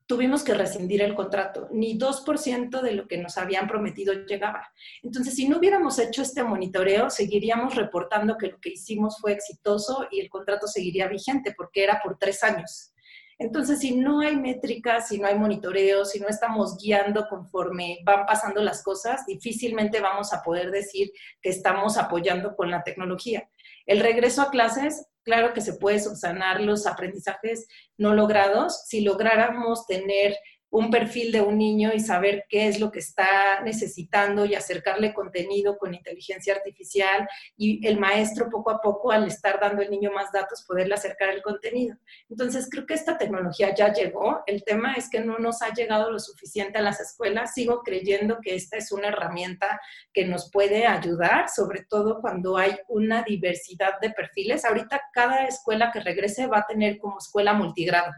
[0.08, 1.68] tuvimos que rescindir el contrato.
[1.72, 4.68] Ni 2% de lo que nos habían prometido llegaba.
[5.02, 10.08] Entonces, si no hubiéramos hecho este monitoreo, seguiríamos reportando que lo que hicimos fue exitoso
[10.12, 12.92] y el contrato seguiría vigente porque era por tres años.
[13.38, 18.26] Entonces, si no hay métricas, si no hay monitoreo, si no estamos guiando conforme van
[18.26, 21.12] pasando las cosas, difícilmente vamos a poder decir
[21.42, 23.50] que estamos apoyando con la tecnología.
[23.86, 27.68] El regreso a clases, claro que se puede subsanar los aprendizajes
[27.98, 30.38] no logrados si lográramos tener
[30.70, 35.14] un perfil de un niño y saber qué es lo que está necesitando y acercarle
[35.14, 40.12] contenido con inteligencia artificial y el maestro poco a poco al estar dando al niño
[40.12, 41.98] más datos poderle acercar el contenido.
[42.30, 46.12] Entonces creo que esta tecnología ya llegó, el tema es que no nos ha llegado
[46.12, 49.80] lo suficiente a las escuelas, sigo creyendo que esta es una herramienta
[50.14, 54.66] que nos puede ayudar, sobre todo cuando hay una diversidad de perfiles.
[54.66, 58.12] Ahorita cada escuela que regrese va a tener como escuela multigrado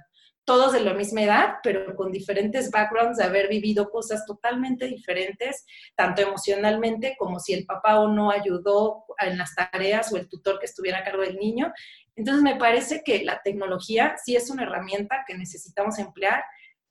[0.48, 5.66] todos de la misma edad, pero con diferentes backgrounds de haber vivido cosas totalmente diferentes,
[5.94, 10.58] tanto emocionalmente como si el papá o no ayudó en las tareas o el tutor
[10.58, 11.74] que estuviera a cargo del niño.
[12.16, 16.42] Entonces me parece que la tecnología sí es una herramienta que necesitamos emplear,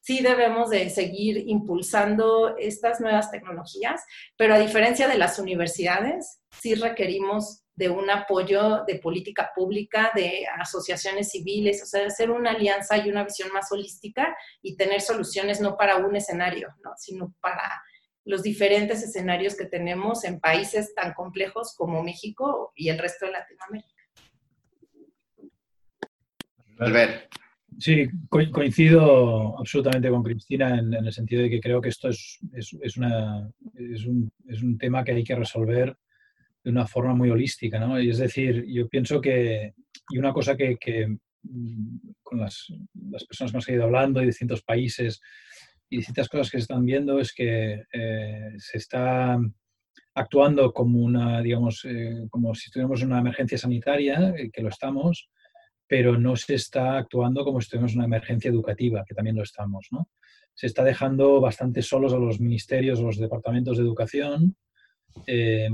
[0.01, 4.05] sí debemos de seguir impulsando estas nuevas tecnologías,
[4.37, 10.47] pero a diferencia de las universidades, sí requerimos de un apoyo de política pública, de
[10.59, 15.61] asociaciones civiles, o sea, hacer una alianza y una visión más holística y tener soluciones
[15.61, 16.93] no para un escenario, ¿no?
[16.97, 17.83] sino para
[18.25, 23.33] los diferentes escenarios que tenemos en países tan complejos como México y el resto de
[23.33, 23.95] Latinoamérica.
[26.79, 27.35] Albert.
[27.79, 32.97] Sí, coincido absolutamente con Cristina en, el sentido de que creo que esto es, es,
[32.97, 35.95] una, es, un, es un tema que hay que resolver
[36.67, 38.01] de una forma muy holística, ¿no?
[38.01, 39.73] Y es decir, yo pienso que,
[40.11, 41.07] y una cosa que,
[41.45, 42.67] mm, con las,
[43.09, 45.21] las, personas que hemos ido hablando de distintos países
[45.89, 49.39] y distintas cosas que se están viendo es que eh, se está
[50.17, 54.71] actuando como una, digamos, eh, como si estuviéramos en una emergencia sanitaria, eh, que lo
[54.71, 55.31] estamos,
[55.87, 59.45] pero no se está actuando como si estuviéramos en una emergencia educativa, que también lo
[59.45, 60.09] estamos, ¿no?
[60.53, 64.57] Se está dejando bastante solos a los ministerios, a los departamentos de educación,
[65.27, 65.69] eh,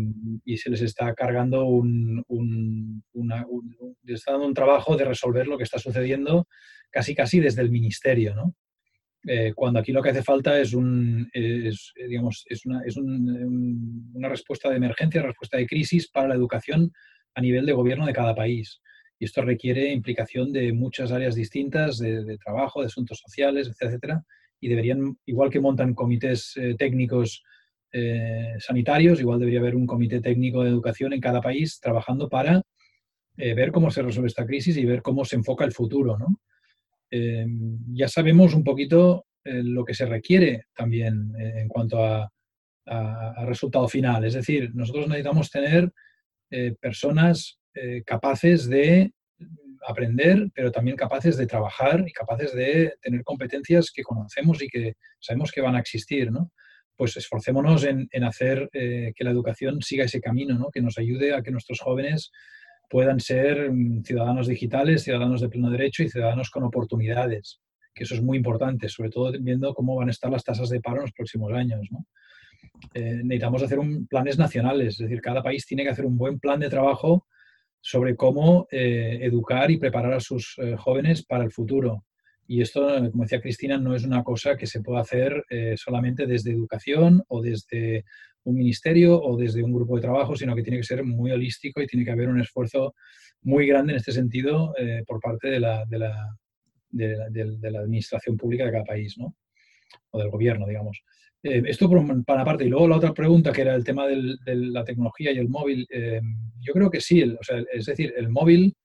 [0.44, 3.02] y se les está cargando un, un,
[4.06, 6.46] está dando un trabajo de resolver lo que está sucediendo
[6.90, 8.54] casi casi desde el ministerio, ¿no?
[9.24, 14.28] Eh, cuando aquí lo que hace falta es, un, es, digamos, es, una, es una
[14.28, 16.92] respuesta de emergencia, una respuesta de crisis para la educación
[17.34, 18.80] a nivel de gobierno de cada país.
[19.18, 24.24] Y esto requiere implicación de muchas áreas distintas, de, trabajo, de asuntos sociales, etcétera,
[24.60, 27.44] y deberían, igual que montan comités eh, técnicos
[27.94, 32.62] eh, sanitarios, igual debería haber un comité técnico de educación en cada país trabajando para
[33.36, 36.16] eh, ver cómo se resuelve esta crisis y ver cómo se enfoca el futuro.
[37.10, 37.46] Eh,
[37.92, 42.30] ya sabemos un poquito lo que se requiere también en cuanto a,
[43.44, 44.24] resultado final.
[44.24, 45.90] Es decir, nosotros necesitamos tener
[46.80, 47.58] personas
[48.04, 49.12] capaces de
[49.86, 54.94] aprender, pero también capaces de trabajar y capaces de tener competencias que conocemos y que
[55.18, 56.52] sabemos que van a existir, ¿no?
[56.96, 60.70] Pues esforcémonos en, hacer eh, que la educación siga ese camino, ¿no?
[60.70, 62.30] que nos ayude a que nuestros jóvenes
[62.88, 67.60] puedan ser mm, ciudadanos digitales, ciudadanos de pleno derecho y ciudadanos con oportunidades,
[67.94, 70.80] que eso es muy importante, sobre todo viendo cómo van a estar las tasas de
[70.80, 71.88] paro en los próximos años.
[72.94, 73.78] Eh, necesitamos hacer
[74.08, 77.26] planes nacionales, es decir, cada país tiene que hacer un buen plan de trabajo
[77.80, 82.04] sobre cómo eh, educar y preparar a sus jóvenes para el futuro.
[82.46, 86.26] Y esto, como decía Cristina, no es una cosa que se pueda hacer eh, solamente
[86.26, 88.04] desde educación o desde
[88.44, 91.80] un ministerio o desde un grupo de trabajo, sino que tiene que ser muy holístico
[91.80, 92.94] y tiene que haber un esfuerzo
[93.42, 96.36] muy grande en este sentido eh, por parte de la, de, la,
[96.90, 99.36] de, la, administración pública de cada país, ¿no?
[100.10, 101.00] o del gobierno, digamos.
[101.44, 102.64] Eh, esto por una parte.
[102.64, 105.86] Y luego la otra pregunta, que era el tema de la tecnología y el móvil,
[106.60, 107.22] yo creo que sí.
[107.22, 108.76] o sea, es decir, el móvil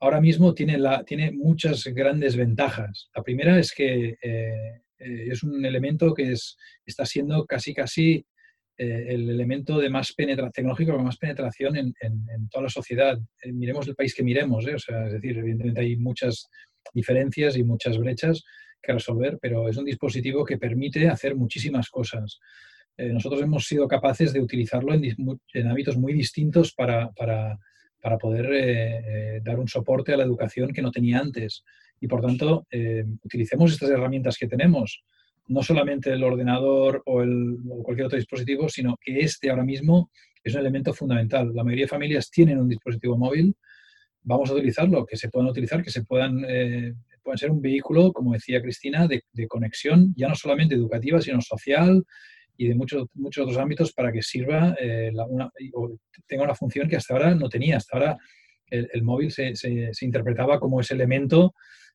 [0.00, 3.10] ahora mismo tiene, tiene muchas grandes ventajas.
[3.14, 8.24] La primera es que eh, eh, es un elemento que es, está siendo casi casi
[8.78, 11.94] eh, el elemento de más penetración tecnológico más penetración en,
[12.50, 13.18] toda la sociedad.
[13.44, 16.46] miremos el país que miremos, o sea, es decir, evidentemente hay muchas
[16.94, 18.42] diferencias y muchas brechas
[18.82, 22.40] que resolver, pero es un dispositivo que permite hacer muchísimas cosas.
[22.96, 25.04] nosotros hemos sido capaces de utilizarlo en,
[25.54, 27.58] en ámbitos muy distintos para, para
[28.00, 31.64] para poder eh, eh, dar un soporte a la educación que no tenía antes.
[32.00, 35.02] Y por tanto, eh, utilicemos estas herramientas que tenemos,
[35.48, 37.22] no solamente el ordenador o,
[37.82, 40.10] cualquier otro dispositivo, sino que este ahora mismo
[40.42, 41.52] es un elemento fundamental.
[41.54, 43.54] La mayoría de familias tienen un dispositivo móvil,
[44.22, 46.44] vamos a utilizarlo, que se puedan utilizar, que se puedan
[47.22, 52.04] pueden ser un vehículo, como decía Cristina, de, conexión, ya no solamente educativa, sino social
[52.60, 55.96] y de muchos, muchos otros ámbitos para que sirva eh, una, o
[56.26, 57.78] tenga una función que hasta ahora no tenía.
[57.78, 58.18] Hasta ahora
[58.68, 61.54] el, móvil se, se, interpretaba como ese elemento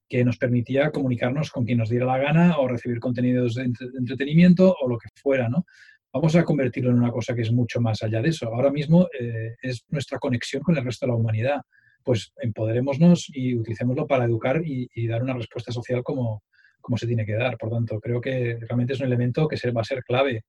[0.10, 4.76] que nos permitía comunicarnos con quien nos diera la gana o recibir contenidos de, entretenimiento
[4.82, 5.66] o lo que fuera, ¿no?
[6.12, 8.48] Vamos a convertirlo en una cosa que es mucho más allá de eso.
[8.48, 11.62] Ahora mismo eh, es nuestra conexión con el resto de la humanidad.
[12.04, 16.42] Pues empoderémonos y utilicémoslo para educar y, dar una respuesta social como,
[16.86, 17.58] como se tiene que dar.
[17.58, 20.46] Por tanto, creo que realmente es un elemento que se, va a ser clave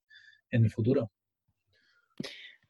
[0.51, 1.11] en el futuro.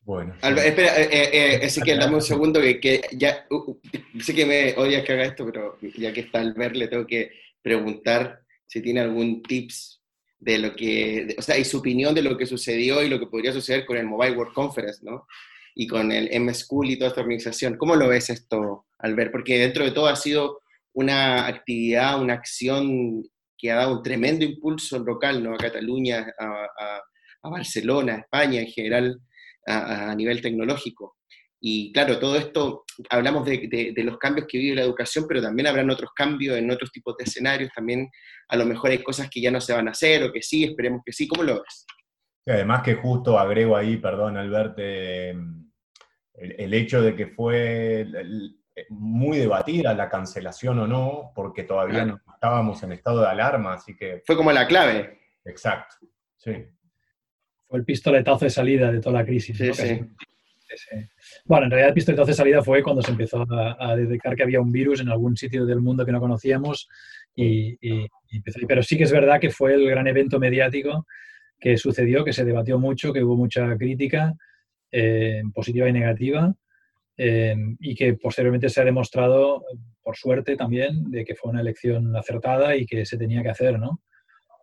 [0.03, 0.35] Bueno.
[0.41, 3.81] espera, eh, eh, eh que dame un segundo que, ya, uh, uh,
[4.21, 7.33] sé que me odia que haga esto, pero ya que está Albert, le tengo que
[7.61, 10.01] preguntar si tiene algún tips
[10.39, 13.27] de lo que, o sea, y su opinión de lo que sucedió y lo que
[13.27, 15.27] podría suceder con el Mobile World Conference, ¿no?
[15.75, 17.77] Y con el M-School y toda esta organización.
[17.77, 19.33] ¿Cómo lo ves esto, Albert?
[19.33, 20.61] Porque dentro de todo ha sido
[20.93, 23.25] una actividad, una acción
[23.59, 25.55] que ha dado un tremendo impulso local, ¿no?
[25.55, 27.01] A Cataluña, a,
[27.49, 29.21] Barcelona, a España en general
[29.67, 31.17] a, nivel tecnológico.
[31.61, 35.91] Y claro, todo esto, hablamos de, los cambios que vive la educación, pero también habrán
[35.91, 38.09] otros cambios en otros tipos de escenarios, también
[38.49, 40.65] a lo mejor hay cosas que ya no se van a hacer o que sí,
[40.65, 41.87] esperemos que sí, ¿cómo lo ves?
[42.49, 45.65] además que justo agrego ahí, perdón Albert, el,
[46.35, 48.07] el, hecho de que fue
[48.91, 53.97] muy debatida la cancelación o no, porque todavía no estábamos en estado de alarma, así
[53.97, 54.23] que...
[54.27, 55.19] Fue como la clave.
[55.45, 55.97] Exacto,
[56.37, 56.53] sí.
[57.69, 59.59] Fue el pistoletazo de salida de toda la crisis.
[61.45, 64.61] Bueno, en realidad el pistoletazo de salida fue cuando se empezó a, detectar que había
[64.61, 66.89] un virus en algún sitio del mundo que no conocíamos
[67.35, 68.09] y,
[68.67, 71.07] Pero sí que es verdad que fue el gran evento mediático
[71.59, 74.35] que sucedió, que se debatió mucho, que hubo mucha crítica,
[74.93, 76.55] eh, positiva y negativa,
[77.17, 79.65] eh, y que posteriormente se ha demostrado,
[80.03, 83.79] por suerte también, de que fue una elección acertada y que se tenía que hacer,
[83.79, 84.01] ¿no?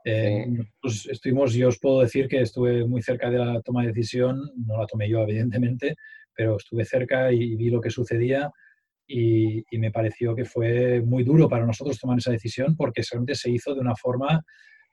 [0.05, 0.45] Eh,
[0.81, 4.51] pues estuvimos, yo os puedo decir que estuve muy cerca de la toma de decisión,
[4.57, 5.95] no la tomé yo evidentemente,
[6.35, 8.51] pero estuve cerca y vi lo que sucedía
[9.07, 13.49] y, me pareció que fue muy duro para nosotros tomar esa decisión porque realmente se
[13.49, 14.43] hizo de una forma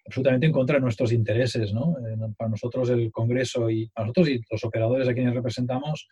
[0.05, 1.73] absolutamente en contra de nuestros intereses.
[1.73, 1.97] ¿no?
[1.99, 6.09] Eh, para nosotros el Congreso y para nosotros y los operadores a quienes representamos,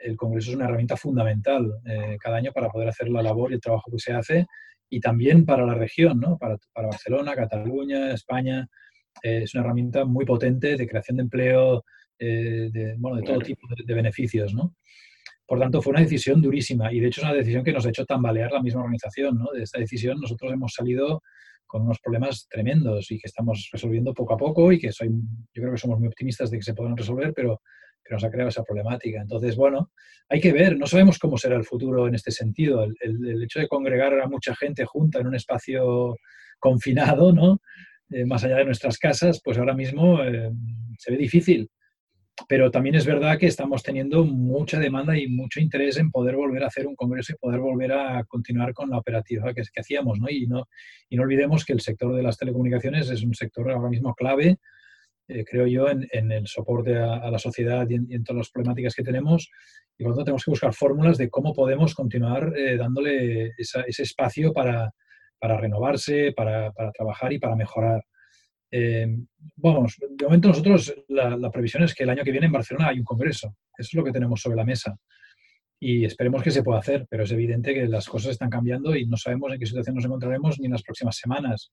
[0.00, 3.54] el Congreso es una herramienta fundamental eh, cada año para poder hacer la labor y
[3.54, 4.46] el trabajo que se hace
[4.90, 6.36] y también para la región, ¿no?
[6.36, 8.66] para, para Barcelona, Cataluña, España.
[9.22, 11.84] Eh, es una herramienta muy potente de creación de empleo,
[12.18, 14.52] eh, de, bueno, de todo tipo de, beneficios.
[14.52, 14.74] ¿no?
[15.46, 17.90] Por tanto, fue una decisión durísima y de hecho es una decisión que nos ha
[17.90, 19.38] hecho tambalear la misma organización.
[19.38, 19.52] ¿no?
[19.52, 21.22] De esta decisión nosotros hemos salido
[21.66, 25.62] con unos problemas tremendos y que estamos resolviendo poco a poco y que soy, yo
[25.62, 27.60] creo que somos muy optimistas de que se puedan resolver, pero
[28.10, 29.20] que nos ha creado esa problemática.
[29.20, 29.92] Entonces, bueno,
[30.28, 32.84] hay que ver, no sabemos cómo será el futuro en este sentido.
[32.84, 36.16] El, hecho de congregar a mucha gente junta en un espacio
[36.58, 37.60] confinado, ¿no?
[38.10, 40.50] Eh, más allá de nuestras casas, pues ahora mismo eh,
[40.98, 41.70] se ve difícil.
[42.48, 46.64] Pero también es verdad que estamos teniendo mucha demanda y mucho interés en poder volver
[46.64, 50.18] a hacer un congreso y poder volver a continuar con la operativa que, que hacíamos.
[50.18, 50.28] ¿no?
[50.28, 50.66] Y, no,
[51.08, 54.58] y no olvidemos que el sector de las telecomunicaciones es un sector ahora mismo clave
[55.30, 59.02] eh, creo yo, en, el soporte a, la sociedad y en, todas las problemáticas que
[59.02, 59.48] tenemos.
[59.96, 64.02] Y por lo tanto tenemos que buscar fórmulas de cómo podemos continuar eh, dándole ese
[64.02, 64.90] espacio para,
[65.38, 68.04] para renovarse, para, para, trabajar y para mejorar.
[68.72, 69.06] Eh,
[69.56, 72.88] vamos, de momento nosotros la, la, previsión es que el año que viene en Barcelona
[72.88, 73.56] hay un congreso.
[73.76, 74.96] Eso es lo que tenemos sobre la mesa.
[75.80, 79.06] Y esperemos que se pueda hacer, pero es evidente que las cosas están cambiando y
[79.06, 81.72] no sabemos en qué situación nos encontraremos ni en las próximas semanas.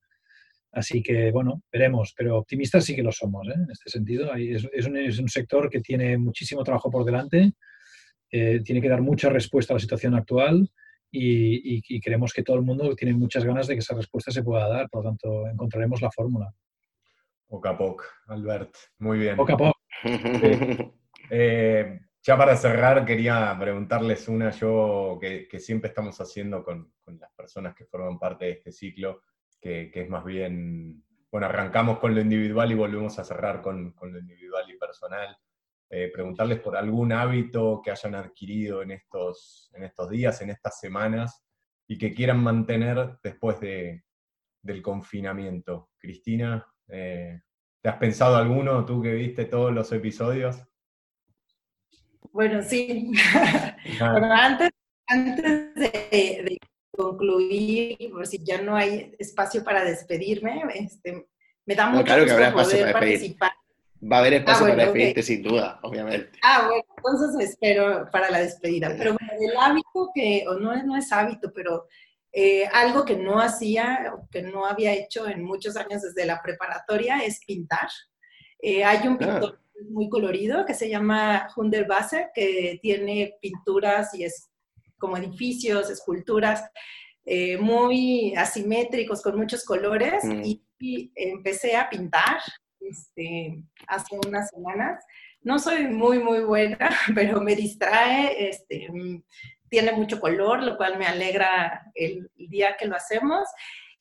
[0.77, 3.53] Así que, bueno, veremos, pero optimistas sí que lo somos, ¿eh?
[3.55, 4.31] en este sentido.
[4.35, 7.53] Es, un, sector que tiene muchísimo trabajo por delante,
[8.29, 10.69] eh, tiene que dar mucha respuesta a la situación actual
[11.09, 14.69] y, creemos que todo el mundo tiene muchas ganas de que esa respuesta se pueda
[14.69, 16.53] dar, por lo tanto, encontraremos la fórmula.
[17.47, 18.75] Poco a poco, Albert.
[18.99, 19.35] Muy bien.
[19.35, 19.79] Poco a poco.
[21.29, 27.31] Eh, ya para cerrar, quería preguntarles una yo que, siempre estamos haciendo con, con, las
[27.33, 29.23] personas que forman parte de este ciclo,
[29.61, 34.19] que, es más bien, bueno, arrancamos con lo individual y volvemos a cerrar con, lo
[34.19, 35.37] individual y personal.
[35.89, 40.79] Eh, preguntarles por algún hábito que hayan adquirido en estos, en estos días, en estas
[40.79, 41.45] semanas,
[41.87, 44.03] y que quieran mantener después de,
[44.61, 45.91] del confinamiento.
[45.97, 47.41] Cristina, eh,
[47.81, 50.61] ¿te has pensado alguno, tú que viste todos los episodios?
[52.31, 53.11] Bueno, sí.
[54.01, 54.69] antes,
[55.07, 56.59] antes de,
[56.97, 61.27] concluir, por si ya no hay espacio para despedirme, este,
[61.65, 63.51] me da mucho claro que poder participar.
[64.11, 66.37] Va a haber espacio ah, para despedirte sin duda, obviamente.
[66.43, 68.93] Ah, bueno, entonces espero para la despedida.
[68.97, 71.87] Pero bueno, el hábito que, o no, no es hábito, pero
[72.39, 76.39] Eh, algo que no hacía o que no había hecho en muchos años desde la
[76.39, 77.89] preparatoria es pintar.
[78.61, 79.17] Eh, hay un ah.
[79.17, 84.51] pintor muy colorido que se llama Hunder Basser, que tiene pinturas y es
[84.97, 86.63] como edificios, esculturas
[87.29, 90.41] eh, muy asimétricos, con muchos colores, mm.
[90.45, 90.63] y,
[91.15, 92.37] empecé a pintar
[92.79, 95.03] este, hace unas semanas.
[95.41, 96.77] No soy muy, muy buena,
[97.15, 98.87] pero me distrae, este,
[99.69, 103.47] tiene mucho color, lo cual me alegra el, día que lo hacemos.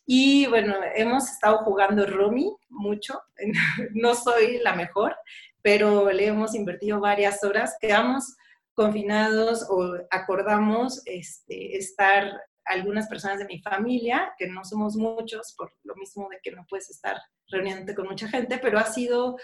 [0.06, 3.20] Y bueno, hemos estado jugando Rumi mucho.
[3.92, 5.16] No soy la mejor,
[5.62, 7.76] pero le hemos invertido varias horas.
[7.80, 8.36] Quedamos
[8.76, 15.72] confinados o acordamos este, estar algunas personas de mi familia, que no somos muchos, por
[15.84, 17.16] lo mismo de que no puedes estar
[17.48, 19.36] reuniéndote con mucha gente, pero ha sido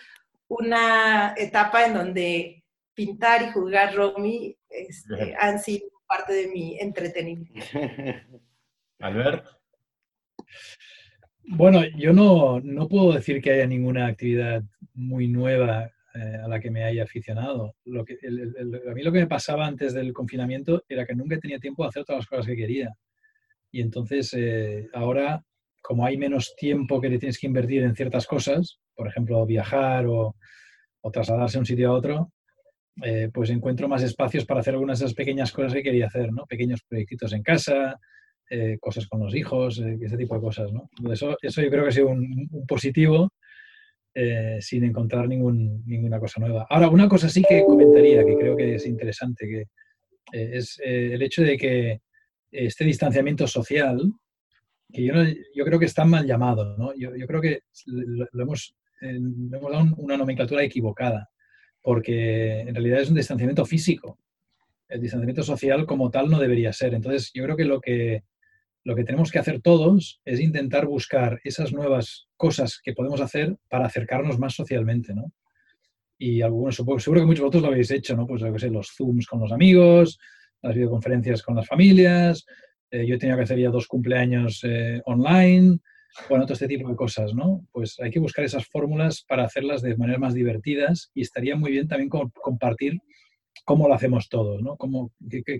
[0.49, 2.64] una etapa en donde
[2.95, 7.64] pintar y jugar Romy este, han sido parte de mi entretenimiento.
[8.99, 9.47] Albert.
[11.45, 14.62] Bueno, yo no, no, puedo decir que haya ninguna actividad
[14.95, 17.75] muy nueva eh, a la que me haya aficionado.
[17.85, 21.59] Lo que, a mí lo que me pasaba antes del confinamiento era que nunca tenía
[21.59, 22.91] tiempo de hacer todas las cosas que quería.
[23.71, 25.43] Y entonces eh, ahora,
[25.81, 30.07] como hay menos tiempo que le tienes que invertir en ciertas cosas, por ejemplo, viajar
[30.07, 30.37] o,
[31.13, 32.33] trasladarse de un sitio a otro,
[33.03, 36.31] eh, pues encuentro más espacios para hacer algunas de esas pequeñas cosas que quería hacer,
[36.33, 36.45] ¿no?
[36.47, 37.99] Pequeños proyectos en casa,
[38.81, 40.91] cosas con los hijos, eh, ese tipo de cosas, ¿no?
[41.11, 43.33] Eso, eso yo creo que ha sido un, positivo
[44.61, 46.67] sin encontrar ninguna cosa nueva.
[46.69, 49.65] Ahora, una cosa sí que comentaría, que creo que es interesante, que
[50.33, 52.01] es el hecho de que
[52.51, 54.13] este distanciamiento social,
[54.93, 56.95] que yo, creo que está mal llamado, ¿no?
[56.95, 61.31] Yo, creo que lo, hemos, lo hemos dado una nomenclatura equivocada
[61.83, 64.19] porque en realidad es un distanciamiento físico.
[64.89, 66.95] El distanciamiento social como tal no debería ser.
[66.95, 68.23] Entonces, yo creo que lo que,
[68.85, 73.57] lo que tenemos que hacer todos es intentar buscar esas nuevas cosas que podemos hacer
[73.68, 75.33] para acercarnos más socialmente, ¿no?
[76.18, 78.26] Y algunos, seguro que muchos de vosotros lo habéis hecho, ¿no?
[78.26, 80.18] Pues, yo sé, los Zooms con los amigos,
[80.62, 82.45] las videoconferencias con las familias.
[82.91, 85.78] Eh, yo he tenido que hacer ya dos cumpleaños eh, online
[86.28, 87.66] bueno, todo este tipo de cosas, ¿no?
[87.72, 91.72] Pues hay que buscar esas fórmulas para hacerlas de manera más divertidas y estaría muy
[91.72, 93.01] bien también compartir
[93.65, 94.77] cómo lo hacemos todos, ¿no?
[94.77, 95.13] Cómo,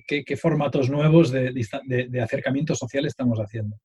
[0.07, 3.77] qué, formatos nuevos de, acercamiento social estamos haciendo?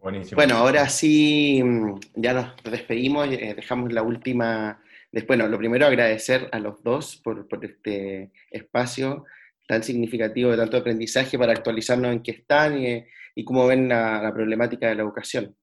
[0.00, 0.36] Buenísimo.
[0.36, 4.80] Bueno, ahora sí, mm, ya nos despedimos, eh, dejamos la última...
[5.28, 9.24] Bueno, lo primero agradecer a los dos por, este espacio
[9.66, 13.04] tan significativo de tanto aprendizaje para actualizarnos en qué están y,
[13.34, 15.56] y cómo ven la, problemática de la educación.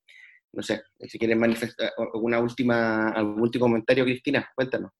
[0.53, 4.91] No sé, si quieren manifestar alguna última, algún último comentario, Cristina, cuéntanos.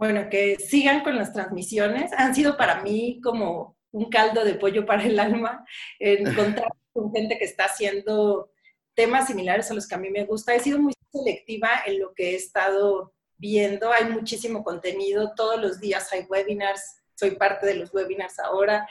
[0.00, 2.10] Bueno, que sigan con las transmisiones.
[2.14, 5.62] Han sido para mí como un caldo de pollo para el alma,
[5.98, 8.50] encontrar con gente que está haciendo
[8.94, 10.54] temas similares a los que a mí me gusta.
[10.54, 13.92] He sido muy selectiva en lo que he estado viendo.
[13.92, 18.88] Hay muchísimo contenido, todos los días hay webinars, soy parte de los webinars ahora,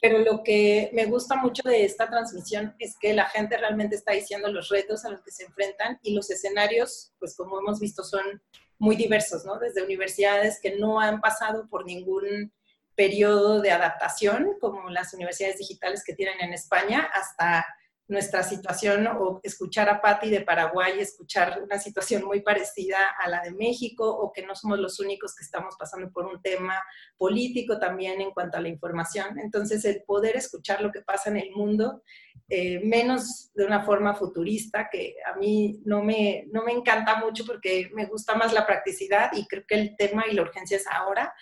[0.00, 4.12] pero lo que me gusta mucho de esta transmisión es que la gente realmente está
[4.12, 8.02] diciendo los retos a los que se enfrentan y los escenarios, pues como hemos visto,
[8.02, 8.40] son
[8.78, 9.58] muy diversos, ¿no?
[9.58, 12.52] Desde universidades que no han pasado por ningún
[12.94, 17.64] periodo de adaptación, como las universidades digitales que tienen en España, hasta
[18.08, 23.42] nuestra situación o escuchar a Patti de Paraguay, escuchar una situación muy parecida a la
[23.42, 26.82] de México o que no somos los únicos que estamos pasando por un tema
[27.18, 29.38] político también en cuanto a la información.
[29.38, 32.02] Entonces, el poder escuchar lo que pasa en el mundo,
[32.48, 37.44] eh, menos de una forma futurista, que a mí no me, no me encanta mucho
[37.44, 40.86] porque me gusta más la practicidad y creo que el tema y la urgencia es
[40.86, 41.34] ahora.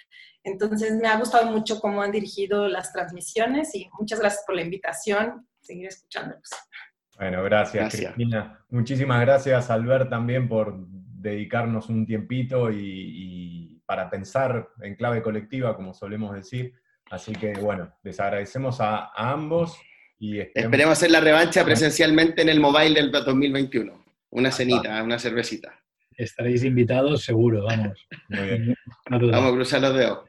[0.43, 4.63] Entonces, me ha gustado mucho cómo han dirigido las transmisiones y muchas gracias por la
[4.63, 6.51] invitación seguir escuchándolos.
[7.19, 8.65] Bueno, gracias, Cristina.
[8.69, 15.95] Muchísimas gracias, Albert, también por dedicarnos un tiempito y, para pensar en clave colectiva, como
[15.95, 16.75] solemos decir.
[17.11, 19.79] Así que, bueno, les agradecemos a, ambos
[20.19, 20.93] y esperemos...
[20.93, 24.05] hacer la revancha presencialmente en el mobile del 2021.
[24.31, 25.73] Una cenita, una cervecita.
[26.17, 28.07] Estaréis invitados seguro, vamos.
[29.09, 30.29] Vamos a cruzar los dedos.